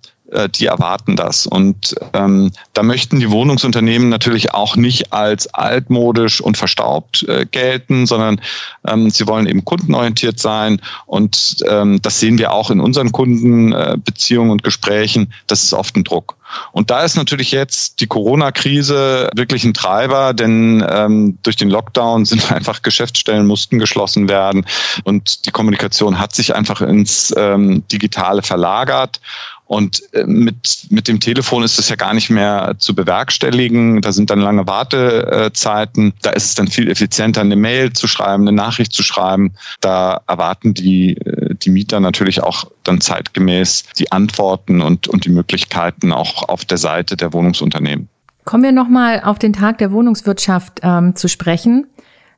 die 0.55 0.65
erwarten 0.65 1.15
das. 1.15 1.47
Und 1.47 1.95
ähm, 2.13 2.51
da 2.73 2.83
möchten 2.83 3.19
die 3.19 3.31
Wohnungsunternehmen 3.31 4.09
natürlich 4.09 4.53
auch 4.53 4.75
nicht 4.75 5.13
als 5.13 5.53
altmodisch 5.53 6.41
und 6.41 6.57
verstaubt 6.57 7.23
äh, 7.27 7.45
gelten, 7.45 8.05
sondern 8.05 8.41
ähm, 8.85 9.09
sie 9.09 9.27
wollen 9.27 9.47
eben 9.47 9.63
kundenorientiert 9.63 10.39
sein. 10.39 10.81
Und 11.05 11.57
ähm, 11.67 12.01
das 12.01 12.19
sehen 12.19 12.37
wir 12.37 12.51
auch 12.51 12.71
in 12.71 12.79
unseren 12.79 13.11
Kundenbeziehungen 13.11 14.49
äh, 14.49 14.51
und 14.51 14.63
Gesprächen. 14.63 15.33
Das 15.47 15.63
ist 15.63 15.73
oft 15.73 15.95
ein 15.95 16.03
Druck. 16.03 16.35
Und 16.71 16.89
da 16.89 17.03
ist 17.03 17.15
natürlich 17.15 17.51
jetzt 17.51 17.99
die 17.99 18.07
Corona-Krise 18.07 19.29
wirklich 19.35 19.63
ein 19.65 19.73
Treiber, 19.73 20.33
denn 20.33 20.85
ähm, 20.89 21.37
durch 21.43 21.55
den 21.55 21.69
Lockdown 21.69 22.25
sind 22.25 22.51
einfach 22.53 22.81
Geschäftsstellen 22.81 23.45
mussten 23.45 23.79
geschlossen 23.79 24.29
werden 24.29 24.65
und 25.03 25.45
die 25.45 25.51
Kommunikation 25.51 26.19
hat 26.19 26.33
sich 26.33 26.55
einfach 26.55 26.81
ins 26.81 27.33
ähm, 27.37 27.83
Digitale 27.91 28.41
verlagert. 28.41 29.19
Und 29.67 30.01
äh, 30.13 30.23
mit, 30.25 30.87
mit 30.89 31.07
dem 31.07 31.19
Telefon 31.19 31.63
ist 31.63 31.77
es 31.77 31.89
ja 31.89 31.95
gar 31.95 32.13
nicht 32.13 32.29
mehr 32.29 32.75
zu 32.77 32.95
bewerkstelligen. 32.95 34.01
Da 34.01 34.11
sind 34.11 34.29
dann 34.29 34.39
lange 34.39 34.65
Wartezeiten. 34.65 36.13
Da 36.21 36.31
ist 36.31 36.45
es 36.45 36.55
dann 36.55 36.67
viel 36.67 36.89
effizienter, 36.89 37.41
eine 37.41 37.57
Mail 37.57 37.91
zu 37.91 38.07
schreiben, 38.07 38.47
eine 38.47 38.55
Nachricht 38.55 38.93
zu 38.93 39.03
schreiben. 39.03 39.53
Da 39.81 40.21
erwarten 40.27 40.73
die, 40.73 41.17
äh, 41.17 41.55
die 41.55 41.69
Mieter 41.69 41.99
natürlich 41.99 42.41
auch 42.41 42.65
dann 42.83 43.01
zeitgemäß 43.01 43.83
die 43.99 44.11
Antworten 44.11 44.81
und, 44.81 45.07
und 45.07 45.25
die 45.25 45.29
Möglichkeiten 45.29 46.13
auch 46.13 46.47
auf 46.47 46.63
der 46.63 46.77
Seite 46.77 47.17
der 47.17 47.33
Wohnungsunternehmen. 47.33 48.07
Kommen 48.45 48.63
wir 48.63 48.71
nochmal 48.71 49.21
auf 49.25 49.39
den 49.39 49.51
Tag 49.51 49.79
der 49.79 49.91
Wohnungswirtschaft 49.91 50.79
ähm, 50.81 51.17
zu 51.17 51.27
sprechen. 51.27 51.87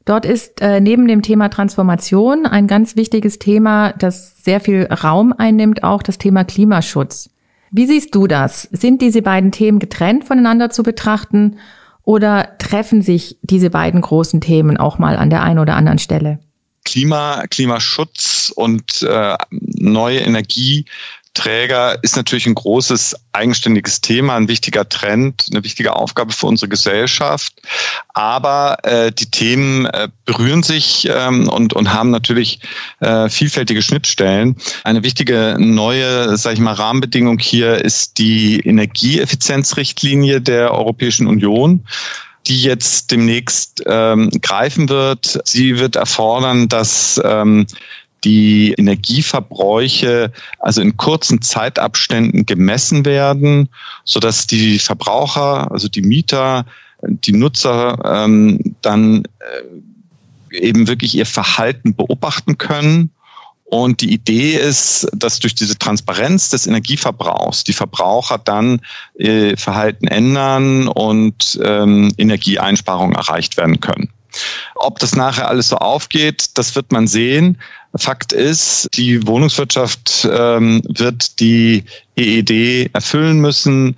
Dort 0.10 0.26
ist 0.26 0.60
äh, 0.62 0.82
neben 0.82 1.08
dem 1.08 1.22
Thema 1.22 1.50
Transformation 1.50 2.48
ein 2.48 2.66
ganz 2.66 2.96
wichtiges 2.96 3.38
Thema, 3.38 3.94
das 3.94 4.44
sehr 4.44 4.60
viel 4.60 4.86
Raum 4.86 5.36
einnimmt, 5.38 5.84
auch 5.84 6.02
das 6.02 6.18
Thema 6.18 6.44
Klimaschutz. 6.46 7.30
Wie 7.70 7.86
siehst 7.86 8.16
du 8.16 8.26
das? 8.26 8.64
Sind 8.72 9.04
diese 9.04 9.22
beiden 9.22 9.52
Themen 9.52 9.78
getrennt 9.78 10.24
voneinander 10.24 10.72
zu 10.72 10.82
betrachten 10.82 11.60
oder 12.02 12.58
treffen 12.58 13.04
sich 13.04 13.38
diese 13.44 13.70
beiden 13.70 14.02
großen 14.02 14.42
Themen 14.42 14.78
auch 14.78 14.98
mal 14.98 15.16
an 15.16 15.30
der 15.30 15.44
einen 15.44 15.60
oder 15.60 15.76
anderen 15.76 16.00
Stelle? 16.00 16.40
Klima, 16.86 17.44
Klimaschutz 17.48 18.52
und 18.56 19.04
äh, 19.04 19.38
neue 19.52 20.22
Energie 20.22 20.86
Träger 21.34 22.02
ist 22.04 22.16
natürlich 22.16 22.48
ein 22.48 22.56
großes 22.56 23.16
eigenständiges 23.32 24.02
Thema, 24.02 24.36
ein 24.36 24.48
wichtiger 24.48 24.88
Trend, 24.90 25.46
eine 25.52 25.64
wichtige 25.64 25.96
Aufgabe 25.96 26.34
für 26.34 26.48
unsere 26.48 26.70
Gesellschaft. 26.70 27.54
Aber 28.14 28.78
äh, 28.84 29.12
die 29.12 29.30
Themen 29.30 29.86
äh, 29.86 30.10
berühren 30.26 30.64
sich 30.64 31.08
ähm, 31.10 31.48
und, 31.48 31.74
und 31.74 31.94
haben 31.94 32.10
natürlich 32.12 32.60
äh, 33.00 33.30
vielfältige 33.30 33.82
Schnittstellen. 33.82 34.58
Eine 34.84 35.04
wichtige 35.04 35.56
neue, 35.60 36.38
sage 36.38 36.56
ich 36.56 36.60
mal, 36.60 36.74
Rahmenbedingung 36.74 37.40
hier 37.40 37.84
ist 37.86 38.18
die 38.18 38.60
Energieeffizienzrichtlinie 38.60 40.42
der 40.42 40.74
Europäischen 40.74 41.28
Union 41.28 41.86
die 42.48 42.64
jetzt 42.64 43.12
demnächst 43.12 43.84
ähm, 43.86 44.32
greifen 44.42 44.90
wird. 44.90 45.40
Sie 45.46 45.78
wird 45.78 45.96
erfordern, 45.96 46.68
dass 46.68 47.22
ähm, 47.24 47.68
die 48.24 48.74
Energieverbräuche 48.74 50.32
also 50.60 50.82
in 50.82 50.98
kurzen 50.98 51.42
Zeitabständen 51.42 52.46
gemessen 52.46 53.06
werden, 53.06 53.70
so 54.04 54.20
dass 54.20 54.48
die 54.48 54.80
Verbraucher, 54.80 55.72
also 55.72 55.88
die 55.88 56.02
Mieter, 56.02 56.66
die 57.02 57.34
Nutzer 57.34 57.98
ähm, 58.06 58.76
dann 58.82 59.24
äh, 60.50 60.58
eben 60.58 60.88
wirklich 60.88 61.16
ihr 61.16 61.26
Verhalten 61.26 61.96
beobachten 61.96 62.58
können. 62.58 63.12
Und 63.66 64.02
die 64.02 64.12
Idee 64.12 64.56
ist, 64.56 65.08
dass 65.14 65.40
durch 65.40 65.54
diese 65.54 65.78
Transparenz 65.78 66.50
des 66.50 66.66
Energieverbrauchs 66.66 67.64
die 67.64 67.74
Verbraucher 67.74 68.40
dann 68.40 68.82
äh, 69.20 69.56
Verhalten 69.56 70.08
ändern 70.08 70.88
und 70.88 71.60
ähm, 71.64 72.12
Energieeinsparungen 72.18 73.16
erreicht 73.16 73.58
werden 73.58 73.80
können. 73.80 74.10
Ob 74.76 75.00
das 75.00 75.16
nachher 75.16 75.48
alles 75.48 75.70
so 75.70 75.78
aufgeht, 75.78 76.58
das 76.58 76.76
wird 76.76 76.92
man 76.92 77.08
sehen. 77.08 77.60
Fakt 77.96 78.34
ist, 78.34 78.88
die 78.94 79.26
Wohnungswirtschaft 79.26 80.28
ähm, 80.32 80.82
wird 80.88 81.40
die 81.40 81.84
EED 82.20 82.94
erfüllen 82.94 83.40
müssen. 83.40 83.96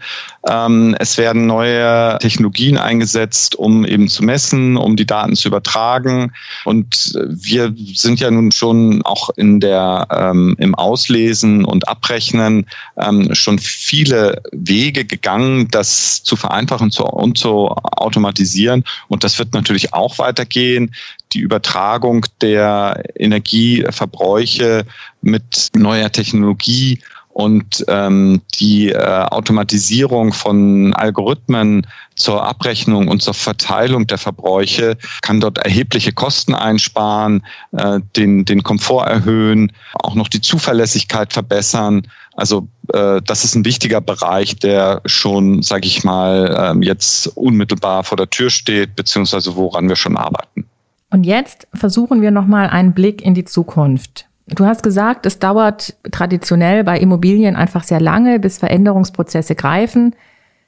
Ähm, 0.47 0.95
es 0.99 1.17
werden 1.17 1.45
neue 1.45 2.17
Technologien 2.19 2.77
eingesetzt, 2.77 3.55
um 3.55 3.83
eben 3.85 4.07
zu 4.07 4.23
messen, 4.23 4.77
um 4.77 4.95
die 4.95 5.05
Daten 5.05 5.35
zu 5.35 5.49
übertragen. 5.49 6.31
Und 6.63 7.19
wir 7.27 7.73
sind 7.93 8.19
ja 8.19 8.31
nun 8.31 8.51
schon 8.51 9.01
auch 9.03 9.29
in 9.35 9.59
der 9.59 10.07
ähm, 10.11 10.55
im 10.59 10.73
Auslesen 10.75 11.65
und 11.65 11.87
Abrechnen 11.87 12.67
ähm, 12.97 13.33
schon 13.35 13.59
viele 13.59 14.41
Wege 14.51 15.03
gegangen, 15.03 15.67
das 15.69 16.23
zu 16.23 16.35
vereinfachen 16.35 16.91
und 16.91 17.37
zu 17.37 17.67
automatisieren. 17.67 18.83
Und 19.09 19.23
das 19.23 19.37
wird 19.37 19.53
natürlich 19.53 19.93
auch 19.93 20.17
weitergehen 20.17 20.93
die 21.33 21.39
Übertragung 21.39 22.25
der 22.41 23.03
Energieverbräuche 23.15 24.85
mit 25.21 25.69
neuer 25.75 26.11
Technologie 26.11 26.99
und 27.33 27.85
ähm, 27.87 28.41
die 28.59 28.89
äh, 28.89 28.97
Automatisierung 28.97 30.33
von 30.33 30.93
Algorithmen 30.93 31.87
zur 32.15 32.43
Abrechnung 32.43 33.07
und 33.07 33.21
zur 33.21 33.33
Verteilung 33.33 34.05
der 34.05 34.17
Verbräuche 34.17 34.97
kann 35.21 35.39
dort 35.39 35.57
erhebliche 35.57 36.11
Kosten 36.11 36.53
einsparen, 36.53 37.43
äh, 37.71 37.99
den, 38.17 38.45
den 38.45 38.63
Komfort 38.63 39.07
erhöhen, 39.07 39.71
auch 39.93 40.15
noch 40.15 40.27
die 40.27 40.41
Zuverlässigkeit 40.41 41.31
verbessern. 41.31 42.05
Also 42.33 42.67
äh, 42.93 43.21
das 43.23 43.45
ist 43.45 43.55
ein 43.55 43.65
wichtiger 43.65 44.01
Bereich, 44.01 44.57
der 44.57 45.01
schon, 45.05 45.63
sage 45.63 45.87
ich 45.87 46.03
mal, 46.03 46.75
äh, 46.77 46.85
jetzt 46.85 47.27
unmittelbar 47.27 48.03
vor 48.03 48.17
der 48.17 48.29
Tür 48.29 48.49
steht, 48.49 48.95
beziehungsweise 48.95 49.55
woran 49.55 49.87
wir 49.87 49.95
schon 49.95 50.17
arbeiten. 50.17 50.65
Und 51.11 51.25
jetzt 51.25 51.67
versuchen 51.73 52.21
wir 52.21 52.31
nochmal 52.31 52.69
einen 52.69 52.93
Blick 52.93 53.21
in 53.21 53.33
die 53.33 53.45
Zukunft. 53.45 54.25
Du 54.47 54.65
hast 54.65 54.81
gesagt, 54.81 55.25
es 55.25 55.39
dauert 55.39 55.95
traditionell 56.11 56.83
bei 56.83 56.99
Immobilien 56.99 57.55
einfach 57.55 57.83
sehr 57.83 58.01
lange, 58.01 58.39
bis 58.39 58.57
Veränderungsprozesse 58.57 59.55
greifen. 59.55 60.15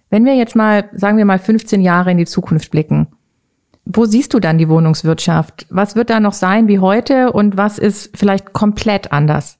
Wenn 0.10 0.26
wir 0.26 0.36
jetzt 0.36 0.56
mal, 0.56 0.90
sagen 0.94 1.18
wir 1.18 1.26
mal, 1.26 1.40
15 1.40 1.82
Jahre 1.82 2.12
in 2.12 2.18
die 2.18 2.26
Zukunft 2.26 2.72
blicken, 2.72 3.08
wo 3.86 4.06
siehst 4.06 4.34
du 4.34 4.40
dann 4.40 4.58
die 4.58 4.70
Wohnungswirtschaft? 4.70 5.66
Was 5.70 5.96
wird 5.96 6.10
da 6.10 6.20
noch 6.20 6.34
sein 6.34 6.68
wie 6.68 6.80
heute 6.80 7.32
und 7.32 7.58
was 7.58 7.78
ist 7.78 8.16
vielleicht 8.16 8.54
komplett 8.54 9.12
anders? 9.12 9.58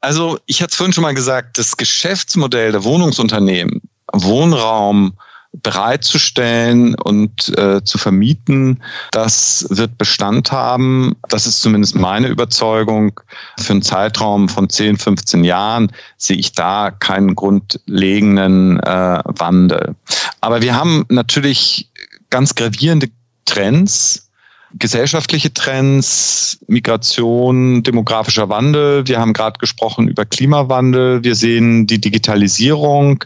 Also 0.00 0.38
ich 0.46 0.62
hatte 0.62 0.70
es 0.70 0.76
vorhin 0.76 0.92
schon 0.92 1.02
mal 1.02 1.14
gesagt, 1.14 1.58
das 1.58 1.76
Geschäftsmodell 1.76 2.72
der 2.72 2.84
Wohnungsunternehmen, 2.84 3.82
Wohnraum, 4.12 5.14
bereitzustellen 5.62 6.94
und 6.94 7.56
äh, 7.56 7.82
zu 7.82 7.98
vermieten, 7.98 8.82
das 9.10 9.66
wird 9.70 9.98
Bestand 9.98 10.52
haben. 10.52 11.16
Das 11.28 11.46
ist 11.46 11.60
zumindest 11.60 11.96
meine 11.96 12.28
Überzeugung. 12.28 13.18
Für 13.58 13.72
einen 13.72 13.82
Zeitraum 13.82 14.48
von 14.48 14.68
10, 14.68 14.98
15 14.98 15.44
Jahren 15.44 15.92
sehe 16.16 16.36
ich 16.36 16.52
da 16.52 16.90
keinen 16.90 17.34
grundlegenden 17.34 18.80
äh, 18.80 19.22
Wandel. 19.24 19.94
Aber 20.40 20.62
wir 20.62 20.74
haben 20.74 21.04
natürlich 21.08 21.90
ganz 22.30 22.54
gravierende 22.54 23.08
Trends, 23.44 24.30
gesellschaftliche 24.74 25.54
Trends, 25.54 26.58
Migration, 26.66 27.82
demografischer 27.82 28.48
Wandel. 28.48 29.06
Wir 29.06 29.18
haben 29.18 29.32
gerade 29.32 29.58
gesprochen 29.58 30.08
über 30.08 30.24
Klimawandel. 30.24 31.24
Wir 31.24 31.34
sehen 31.34 31.86
die 31.86 32.00
Digitalisierung. 32.00 33.24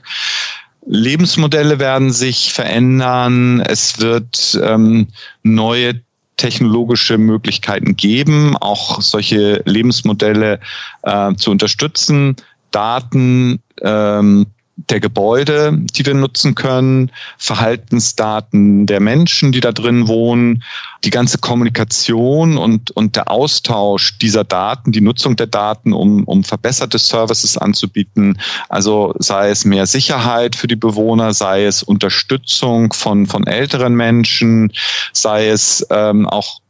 Lebensmodelle 0.92 1.79
werden 1.79 2.11
sich 2.11 2.53
verändern. 2.53 3.61
Es 3.61 4.00
wird 4.00 4.59
ähm, 4.61 5.07
neue 5.44 6.00
technologische 6.37 7.16
Möglichkeiten 7.16 7.94
geben, 7.94 8.57
auch 8.57 9.00
solche 9.00 9.62
Lebensmodelle 9.66 10.59
äh, 11.03 11.35
zu 11.37 11.53
unterstützen. 11.53 12.35
Daten, 12.72 13.61
ähm, 13.83 14.46
der 14.88 15.00
Gebäude, 15.00 15.76
die 15.76 16.06
wir 16.06 16.14
nutzen 16.14 16.54
können, 16.54 17.10
Verhaltensdaten 17.38 18.86
der 18.86 19.00
Menschen, 19.00 19.52
die 19.52 19.60
da 19.60 19.72
drin 19.72 20.08
wohnen, 20.08 20.62
die 21.04 21.10
ganze 21.10 21.38
Kommunikation 21.38 22.56
und, 22.56 22.90
und 22.92 23.16
der 23.16 23.30
Austausch 23.30 24.18
dieser 24.18 24.44
Daten, 24.44 24.92
die 24.92 25.00
Nutzung 25.00 25.36
der 25.36 25.46
Daten, 25.46 25.92
um, 25.92 26.24
um 26.24 26.44
verbesserte 26.44 26.98
Services 26.98 27.56
anzubieten. 27.56 28.38
Also 28.68 29.14
sei 29.18 29.50
es 29.50 29.64
mehr 29.64 29.86
Sicherheit 29.86 30.56
für 30.56 30.66
die 30.66 30.76
Bewohner, 30.76 31.34
sei 31.34 31.64
es 31.64 31.82
Unterstützung 31.82 32.92
von, 32.92 33.26
von 33.26 33.46
älteren 33.46 33.94
Menschen, 33.94 34.72
sei 35.12 35.48
es 35.48 35.86
ähm, 35.90 36.26
auch 36.26 36.60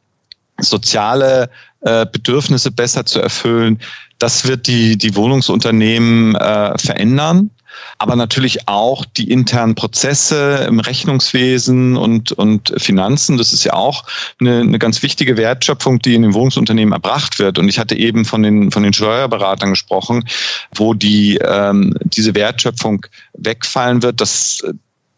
soziale 0.59 1.51
äh, 1.81 2.07
Bedürfnisse 2.11 2.71
besser 2.71 3.07
zu 3.07 3.21
erfüllen. 3.21 3.81
Das 4.19 4.47
wird 4.47 4.67
die, 4.67 4.99
die 4.99 5.17
Wohnungsunternehmen 5.17 6.35
äh, 6.35 6.77
verändern 6.79 7.51
aber 7.99 8.17
natürlich 8.17 8.69
auch 8.69 9.05
die 9.05 9.31
internen 9.31 9.75
Prozesse 9.75 10.65
im 10.69 10.81
Rechnungswesen 10.81 11.97
und, 11.97 12.33
und 12.33 12.73
Finanzen. 12.77 13.37
Das 13.37 13.53
ist 13.53 13.65
ja 13.65 13.75
auch 13.75 14.05
eine, 14.41 14.61
eine 14.61 14.79
ganz 14.79 15.03
wichtige 15.03 15.37
Wertschöpfung, 15.37 15.99
die 16.01 16.15
in 16.15 16.23
den 16.23 16.35
Wohnungsunternehmen 16.35 16.93
erbracht 16.93 17.39
wird. 17.39 17.59
Und 17.59 17.69
ich 17.69 17.79
hatte 17.79 17.97
eben 17.97 18.25
von 18.25 18.43
den, 18.43 18.71
von 18.71 18.83
den 18.83 18.93
Steuerberatern 18.93 19.71
gesprochen, 19.71 20.25
wo 20.75 20.95
die, 20.95 21.37
ähm, 21.37 21.95
diese 22.05 22.35
Wertschöpfung 22.35 23.07
wegfallen 23.35 24.03
wird. 24.03 24.21
Das, 24.21 24.63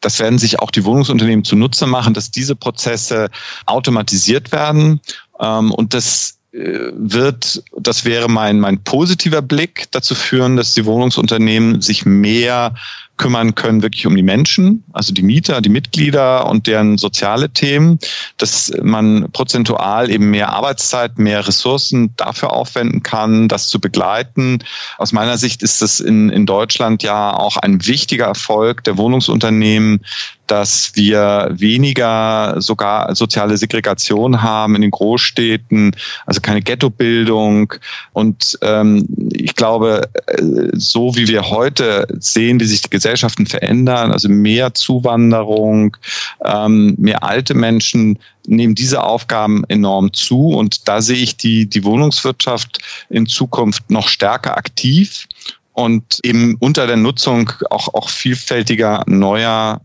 das 0.01 0.19
werden 0.19 0.39
sich 0.39 0.59
auch 0.59 0.71
die 0.71 0.85
Wohnungsunternehmen 0.85 1.45
zunutze 1.45 1.87
machen, 1.87 2.15
dass 2.15 2.31
diese 2.31 2.57
Prozesse 2.57 3.29
automatisiert 3.67 4.53
werden. 4.53 5.01
Ähm, 5.41 5.73
und 5.73 5.95
das 5.95 6.39
wird, 6.53 7.63
das 7.79 8.05
wäre 8.05 8.29
mein, 8.29 8.61
mein 8.61 8.85
positiver 8.85 9.41
Blick, 9.41 9.87
dazu 9.91 10.15
führen, 10.15 10.57
dass 10.57 10.75
die 10.75 10.85
Wohnungsunternehmen 10.85 11.81
sich 11.81 12.05
mehr 12.05 12.75
kümmern 13.17 13.55
können, 13.55 13.83
wirklich 13.83 14.07
um 14.07 14.17
die 14.17 14.23
Menschen, 14.23 14.85
also 14.93 15.15
die 15.15 15.23
Mieter, 15.23 15.61
die 15.61 15.69
Mitglieder 15.69 16.47
und 16.49 16.67
deren 16.67 16.99
soziale 16.99 17.51
Themen, 17.51 17.99
dass 18.37 18.73
man 18.83 19.31
prozentual 19.33 20.11
eben 20.11 20.31
mehr 20.31 20.53
Arbeitszeit, 20.53 21.19
mehr 21.19 21.47
Ressourcen 21.47 22.15
dafür 22.17 22.53
aufwenden 22.53 23.03
kann, 23.03 23.49
das 23.49 23.69
zu 23.69 23.81
begleiten. 23.81 24.59
Aus 24.99 25.13
meiner 25.13 25.39
Sicht 25.39 25.63
ist 25.63 25.83
das 25.83 26.01
in, 26.01 26.31
in 26.31 26.47
Deutschland 26.47 27.03
ja 27.03 27.33
auch 27.33 27.57
ein 27.57 27.87
wichtiger 27.87 28.27
Erfolg 28.27 28.83
der 28.85 28.99
Wohnungsunternehmen, 28.99 30.05
dass 30.47 30.93
wir 30.95 31.49
weniger 31.53 32.61
sogar 32.61 33.15
soziale 33.15 33.57
Segregation 33.57 34.43
haben 34.43 34.75
in 34.77 34.83
den 34.83 34.91
Großstädten, 34.91 35.97
also 36.27 36.41
keine 36.41 36.63
Ghettobildung. 36.63 37.75
Und 38.13 38.59
ähm, 38.63 39.07
ich 39.33 39.55
glaube, 39.55 40.09
äh, 40.27 40.43
so 40.73 41.15
wie 41.17 41.29
wir 41.29 41.49
heute 41.51 42.07
sehen, 42.19 42.61
wie 42.61 42.65
sich 42.65 42.83
die 42.83 42.91
Gesellschaft 42.91 43.13
Gesellschaften 43.13 43.47
verändern, 43.47 44.13
also 44.13 44.29
mehr 44.29 44.75
Zuwanderung, 44.75 45.97
ähm, 46.45 46.95
mehr 46.99 47.23
alte 47.23 47.55
Menschen 47.55 48.19
nehmen 48.47 48.75
diese 48.75 49.03
Aufgaben 49.03 49.65
enorm 49.69 50.13
zu 50.13 50.49
und 50.49 50.89
da 50.89 51.01
sehe 51.01 51.23
ich 51.23 51.37
die, 51.37 51.67
die 51.67 51.85
Wohnungswirtschaft 51.85 52.79
in 53.09 53.27
Zukunft 53.27 53.91
noch 53.91 54.09
stärker 54.09 54.57
aktiv 54.57 55.27
und 55.73 56.21
eben 56.25 56.57
unter 56.59 56.87
der 56.87 56.97
Nutzung 56.97 57.53
auch, 57.71 57.95
auch 57.95 58.09
vielfältiger 58.09 59.05
neuer 59.07 59.81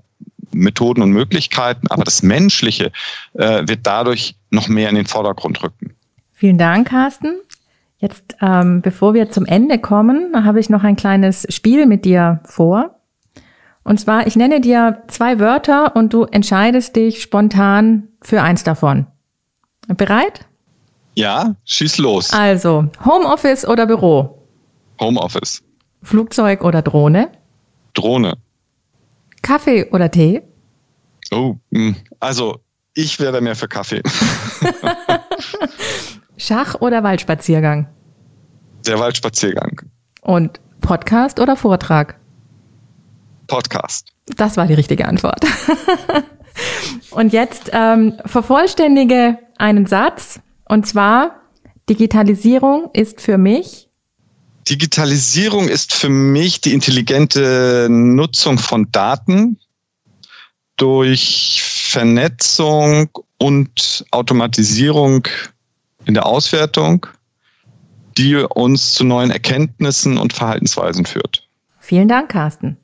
Methoden 0.57 1.01
und 1.01 1.11
Möglichkeiten, 1.11 1.87
aber 1.87 2.03
das 2.03 2.23
Menschliche 2.23 2.91
äh, 3.33 3.67
wird 3.67 3.81
dadurch 3.83 4.35
noch 4.49 4.67
mehr 4.67 4.89
in 4.89 4.95
den 4.95 5.05
Vordergrund 5.05 5.63
rücken. 5.63 5.95
Vielen 6.33 6.57
Dank, 6.57 6.89
Carsten. 6.89 7.35
Jetzt, 7.99 8.35
ähm, 8.41 8.81
bevor 8.81 9.13
wir 9.13 9.31
zum 9.31 9.45
Ende 9.45 9.79
kommen, 9.79 10.45
habe 10.45 10.59
ich 10.59 10.69
noch 10.69 10.83
ein 10.83 10.95
kleines 10.95 11.47
Spiel 11.49 11.87
mit 11.87 12.05
dir 12.05 12.41
vor. 12.45 12.99
Und 13.83 13.99
zwar, 13.99 14.27
ich 14.27 14.35
nenne 14.35 14.61
dir 14.61 15.03
zwei 15.07 15.39
Wörter 15.39 15.95
und 15.95 16.13
du 16.13 16.25
entscheidest 16.25 16.95
dich 16.95 17.21
spontan 17.21 18.09
für 18.21 18.41
eins 18.41 18.63
davon. 18.63 19.07
Bereit? 19.87 20.45
Ja, 21.15 21.55
schieß 21.65 21.97
los. 21.97 22.33
Also, 22.33 22.89
Homeoffice 23.03 23.67
oder 23.67 23.87
Büro? 23.87 24.43
Homeoffice. 24.99 25.63
Flugzeug 26.03 26.63
oder 26.63 26.81
Drohne? 26.81 27.31
Drohne. 27.93 28.33
Kaffee 29.41 29.89
oder 29.91 30.11
Tee? 30.11 30.43
Oh, 31.31 31.55
hm. 31.71 31.95
also 32.19 32.59
ich 32.93 33.19
wäre 33.19 33.41
mehr 33.41 33.55
für 33.55 33.67
Kaffee. 33.67 34.01
Schach 36.37 36.75
oder 36.79 37.03
Waldspaziergang? 37.03 37.87
Der 38.85 38.99
Waldspaziergang. 38.99 39.81
Und 40.21 40.59
Podcast 40.81 41.39
oder 41.39 41.55
Vortrag? 41.55 42.19
Podcast. 43.47 44.07
Das 44.35 44.57
war 44.57 44.67
die 44.67 44.73
richtige 44.73 45.07
Antwort. 45.07 45.45
und 47.11 47.33
jetzt 47.33 47.69
ähm, 47.73 48.13
vervollständige 48.25 49.37
einen 49.57 49.85
Satz. 49.85 50.39
Und 50.65 50.87
zwar, 50.87 51.41
Digitalisierung 51.89 52.89
ist 52.93 53.21
für 53.21 53.37
mich. 53.37 53.89
Digitalisierung 54.69 55.67
ist 55.67 55.93
für 55.93 56.09
mich 56.09 56.61
die 56.61 56.73
intelligente 56.73 57.87
Nutzung 57.89 58.57
von 58.57 58.91
Daten 58.91 59.59
durch 60.77 61.61
Vernetzung 61.63 63.09
und 63.37 64.05
Automatisierung 64.11 65.27
in 66.05 66.13
der 66.13 66.25
Auswertung, 66.25 67.05
die 68.17 68.35
uns 68.35 68.93
zu 68.93 69.03
neuen 69.03 69.31
Erkenntnissen 69.31 70.17
und 70.17 70.33
Verhaltensweisen 70.33 71.05
führt. 71.05 71.47
Vielen 71.79 72.07
Dank, 72.07 72.29
Carsten. 72.29 72.77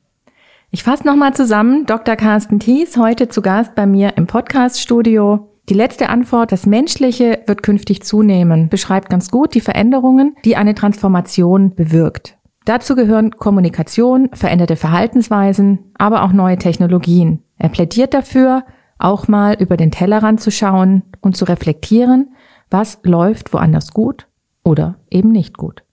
Ich 0.72 0.84
fasse 0.84 1.06
nochmal 1.06 1.34
zusammen. 1.36 1.86
Dr. 1.86 2.16
Carsten 2.16 2.60
Thies, 2.60 2.98
heute 2.98 3.30
zu 3.30 3.42
Gast 3.42 3.76
bei 3.76 3.86
mir 3.86 4.18
im 4.18 4.26
Podcast-Studio. 4.26 5.50
Die 5.70 5.76
letzte 5.76 6.10
Antwort, 6.10 6.52
das 6.52 6.66
Menschliche 6.66 7.44
wird 7.46 7.64
künftig 7.64 8.04
zunehmen, 8.04 8.70
beschreibt 8.70 9.10
ganz 9.10 9.30
gut 9.30 9.54
die 9.54 9.62
Veränderungen, 9.62 10.36
die 10.44 10.56
eine 10.56 10.76
Transformation 10.76 11.76
bewirkt. 11.76 12.38
Dazu 12.66 12.96
gehören 12.96 13.32
Kommunikation, 13.32 14.30
veränderte 14.34 14.76
Verhaltensweisen, 14.76 15.92
aber 15.98 16.24
auch 16.24 16.34
neue 16.34 16.58
Technologien. 16.58 17.43
Er 17.64 17.70
plädiert 17.70 18.14
dafür, 18.14 18.66
auch 18.98 19.30
mal 19.30 19.56
über 19.58 19.78
den 19.78 19.90
Tellerrand 19.90 20.42
zu 20.42 20.52
schauen 20.52 21.04
und 21.22 21.38
zu 21.38 21.46
reflektieren, 21.46 22.36
was 22.70 23.00
läuft 23.04 23.54
woanders 23.54 23.94
gut 23.94 24.28
oder 24.66 24.98
eben 25.10 25.32
nicht 25.32 25.58
gut. 25.58 25.86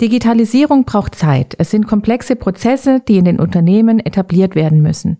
Digitalisierung 0.00 0.86
braucht 0.86 1.14
Zeit. 1.14 1.54
Es 1.58 1.70
sind 1.70 1.86
komplexe 1.86 2.34
Prozesse, 2.34 2.98
die 3.06 3.18
in 3.18 3.24
den 3.24 3.38
Unternehmen 3.38 4.00
etabliert 4.00 4.56
werden 4.56 4.82
müssen. 4.82 5.18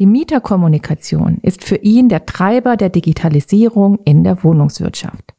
Die 0.00 0.06
Mieterkommunikation 0.06 1.38
ist 1.40 1.62
für 1.62 1.76
ihn 1.76 2.08
der 2.08 2.26
Treiber 2.26 2.76
der 2.76 2.88
Digitalisierung 2.88 4.00
in 4.04 4.24
der 4.24 4.42
Wohnungswirtschaft. 4.42 5.34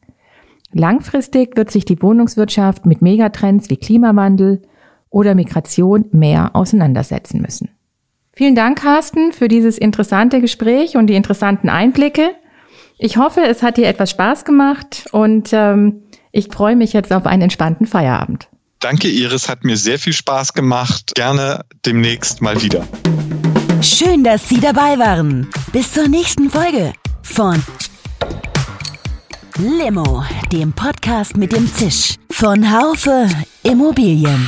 Langfristig 0.71 1.57
wird 1.57 1.71
sich 1.71 1.83
die 1.83 2.01
Wohnungswirtschaft 2.01 2.85
mit 2.85 3.01
Megatrends 3.01 3.69
wie 3.69 3.77
Klimawandel 3.77 4.61
oder 5.09 5.35
Migration 5.35 6.05
mehr 6.13 6.55
auseinandersetzen 6.55 7.41
müssen. 7.41 7.69
Vielen 8.37 8.53
Dank, 8.53 8.79
Carsten, 8.83 9.33
für 9.33 9.47
dieses 9.47 9.79
interessante 9.79 10.41
Gespräch 10.41 10.95
und 10.95 11.07
die 11.07 11.15
interessanten 11.15 11.69
Einblicke. 11.69 12.35
Ich 12.99 13.17
hoffe, 13.17 13.41
es 13.41 13.63
hat 13.63 13.77
dir 13.77 13.87
etwas 13.87 14.11
Spaß 14.11 14.45
gemacht 14.45 15.05
und 15.11 15.49
ähm, 15.53 16.03
ich 16.31 16.49
freue 16.49 16.75
mich 16.75 16.93
jetzt 16.93 17.11
auf 17.11 17.25
einen 17.25 17.41
entspannten 17.41 17.87
Feierabend. 17.87 18.47
Danke, 18.79 19.07
Iris, 19.07 19.49
hat 19.49 19.63
mir 19.63 19.75
sehr 19.75 19.97
viel 19.97 20.13
Spaß 20.13 20.53
gemacht. 20.53 21.13
Gerne 21.15 21.65
demnächst 21.83 22.43
mal 22.43 22.61
wieder. 22.61 22.87
Schön, 23.81 24.23
dass 24.23 24.47
Sie 24.47 24.59
dabei 24.59 24.99
waren. 24.99 25.49
Bis 25.73 25.91
zur 25.91 26.07
nächsten 26.07 26.51
Folge 26.51 26.93
von 27.23 27.63
Limo, 29.57 30.23
dem 30.51 30.73
Podcast 30.73 31.37
mit 31.37 31.53
dem 31.53 31.65
Zisch 31.73 32.17
von 32.29 32.71
Haufe 32.71 33.27
Immobilien. 33.63 34.47